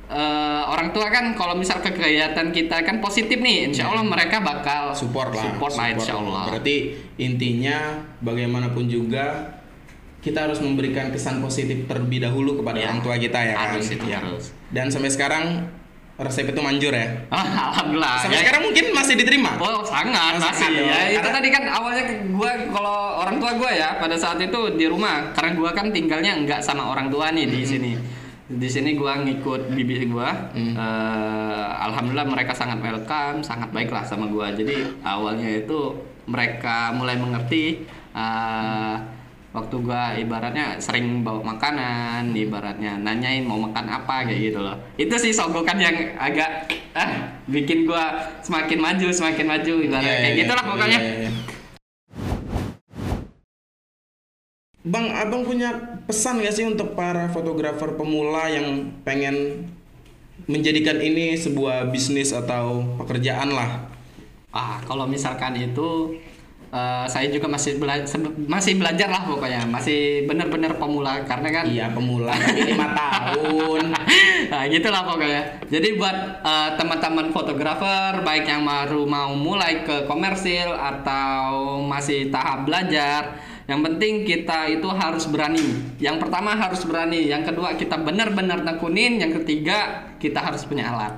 eh, 0.09 0.61
orang 0.65 0.89
tua 0.89 1.09
kan 1.09 1.33
kalau 1.33 1.53
misal 1.53 1.81
kegiatan 1.81 2.49
kita 2.49 2.81
kan 2.81 2.97
positif 2.97 3.37
nih, 3.37 3.69
insya 3.69 3.89
Allah 3.89 4.05
mereka 4.05 4.41
bakal 4.41 4.93
support 4.93 5.33
lah 5.33 5.49
support 5.49 5.73
lah 5.73 5.87
insya 5.89 6.13
Allah. 6.17 6.43
berarti 6.49 6.97
intinya 7.17 7.77
bagaimanapun 8.21 8.85
juga 8.85 9.57
kita 10.19 10.49
harus 10.49 10.59
memberikan 10.59 11.09
kesan 11.09 11.39
positif 11.39 11.87
terlebih 11.87 12.19
dahulu 12.19 12.59
kepada 12.59 12.75
Ya, 12.75 12.91
orang 12.91 12.99
tua 12.99 13.15
kita 13.15 13.39
ya 13.39 13.55
kan 13.55 13.69
harus 13.71 13.87
itu, 13.87 14.05
Ya. 14.09 14.19
harus. 14.19 14.43
dan 14.69 14.91
sampai 14.91 15.07
sekarang 15.09 15.45
resep 16.19 16.45
itu 16.45 16.59
manjur 16.59 16.91
ya 16.91 17.07
Alhamdulillah. 17.31 18.15
sampai 18.19 18.35
Ya, 18.35 18.41
sekarang 18.43 18.61
mungkin 18.65 18.85
masih 18.91 19.15
diterima 19.15 19.55
Oh 19.55 19.81
sangat 19.81 20.35
Masih 20.35 20.45
masih 20.45 20.65
ada. 20.67 20.81
ya 20.83 20.99
itu 21.07 21.17
Karena- 21.17 21.33
tadi 21.33 21.47
kan 21.49 21.63
awalnya 21.65 22.03
gua 22.29 22.51
kalau 22.69 22.97
orang 23.17 23.35
tua 23.37 23.51
gua 23.55 23.71
ya 23.71 23.89
pada 23.95 24.15
saat 24.15 24.37
itu 24.37 24.59
di 24.75 24.85
rumah 24.85 25.31
karena 25.31 25.55
gua 25.55 25.71
kan 25.71 25.87
tinggalnya 25.89 26.35
enggak 26.35 26.59
sama 26.59 26.85
orang 26.85 27.07
tua 27.07 27.31
nih 27.31 27.45
di 27.45 27.63
sini 27.63 27.91
di 28.45 28.65
sini 28.65 28.93
gua 28.93 29.15
ngikut 29.19 29.71
bibi 29.71 30.05
gua 30.07 30.51
Hmm. 30.51 30.73
Eh, 30.73 31.65
alhamdulillah 31.81 32.25
mereka 32.25 32.51
sangat 32.51 32.79
welcome 32.79 33.39
sangat 33.39 33.69
baik 33.69 33.87
lah 33.87 34.03
sama 34.03 34.25
gua 34.25 34.49
jadi 34.49 34.75
awalnya 35.01 35.47
itu 35.57 35.95
mereka 36.25 36.91
mulai 36.91 37.15
mengerti 37.15 37.85
eh, 38.11 38.95
waktu 39.49 39.75
gua 39.81 40.13
ibaratnya 40.13 40.77
sering 40.77 41.25
bawa 41.25 41.41
makanan 41.57 42.37
ibaratnya 42.37 43.01
nanyain 43.01 43.41
mau 43.41 43.57
makan 43.57 43.85
apa 43.89 44.29
kayak 44.29 44.53
gitu 44.53 44.59
loh 44.61 44.77
itu 44.93 45.15
sih 45.17 45.33
sogokan 45.33 45.81
yang 45.81 45.95
agak 46.21 46.69
ah 46.93 47.33
bikin 47.49 47.89
gua 47.89 48.29
semakin 48.45 48.77
maju 48.77 49.07
semakin 49.09 49.45
maju 49.49 49.73
ibaratnya 49.81 50.13
Iya, 50.13 50.21
kayak 50.21 50.33
iya, 50.37 50.41
gitu 50.45 50.53
lah 50.53 50.63
iya, 50.63 50.71
pokoknya 50.71 50.99
iya, 51.01 51.15
iya. 51.25 51.31
Bang, 54.79 55.11
abang 55.11 55.43
punya 55.43 55.75
pesan 56.07 56.39
gak 56.41 56.55
sih 56.55 56.65
untuk 56.65 56.95
para 56.97 57.29
fotografer 57.29 57.93
pemula 57.93 58.47
yang 58.49 58.89
pengen 59.03 59.67
menjadikan 60.49 60.97
ini 60.97 61.35
sebuah 61.35 61.91
bisnis 61.93 62.33
atau 62.33 62.81
pekerjaan 62.97 63.53
lah? 63.53 63.85
ah 64.49 64.81
kalau 64.89 65.05
misalkan 65.05 65.53
itu 65.61 66.17
eh, 66.69 67.05
saya 67.05 67.27
juga 67.27 67.45
masih 67.45 67.77
bela- 67.77 68.05
sebe- 68.05 68.33
masih 68.45 68.77
belajar 68.77 69.09
lah 69.09 69.23
pokoknya. 69.23 69.65
Masih 69.65 70.25
benar-benar 70.25 70.75
pemula 70.75 71.21
karena 71.23 71.49
kan 71.49 71.65
Iya 71.65 71.89
pemula 71.89 72.33
lima 72.55 72.87
tahun. 72.99 73.93
nah 74.49 74.63
gitulah 74.65 75.03
pokoknya. 75.03 75.41
Jadi 75.67 75.87
buat 75.95 76.17
eh, 76.41 76.69
teman-teman 76.75 77.29
fotografer 77.29 78.21
baik 78.21 78.45
yang 78.45 78.63
baru 78.63 79.03
mau 79.03 79.33
mulai 79.33 79.81
ke 79.81 80.05
komersil 80.05 80.73
atau 80.73 81.77
masih 81.81 82.29
tahap 82.29 82.65
belajar 82.65 83.37
yang 83.65 83.85
penting 83.85 84.25
kita 84.25 84.65
itu 84.67 84.89
harus 84.89 85.29
berani. 85.29 85.93
Yang 86.01 86.25
pertama 86.25 86.57
harus 86.57 86.81
berani 86.81 87.29
yang 87.29 87.45
kedua 87.45 87.77
kita 87.77 88.01
benar-benar 88.01 88.65
tekunin 88.65 89.21
yang 89.21 89.29
ketiga 89.31 90.09
kita 90.17 90.41
harus 90.41 90.65
punya 90.65 90.89
alat 90.89 91.13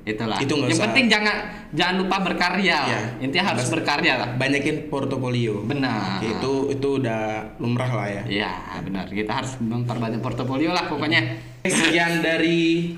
itulah 0.00 0.36
Itu 0.36 0.56
yang 0.56 0.72
usah. 0.72 0.84
penting 0.86 1.06
jangan 1.06 1.36
jangan 1.70 1.94
lupa 2.00 2.16
berkarya 2.22 2.78
Iya. 2.82 3.00
intinya 3.20 3.52
harus 3.52 3.64
Bas- 3.64 3.74
berkarya 3.74 4.12
lah 4.16 4.28
Banyakin 4.34 4.88
portofolio. 4.88 5.60
benar 5.62 6.18
itu 6.20 6.72
itu 6.72 6.88
udah 6.96 7.22
lumrah 7.56 7.92
lah 7.92 8.08
ya. 8.08 8.22
Iya 8.26 8.52
benar 8.80 9.04
kita 9.06 9.28
harus 9.34 9.54
memperbanyak 9.58 10.18
portofolio 10.18 10.70
lah 10.70 10.86
pokoknya 10.86 11.20
Sekian 11.60 12.20
dari 12.20 12.96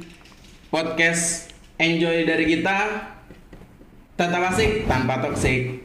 podcast 0.69 1.51
Enjoy 1.75 2.23
dari 2.23 2.47
kita. 2.47 2.79
Tetap 4.15 4.55
asik 4.55 4.87
tanpa 4.87 5.19
toksik. 5.19 5.82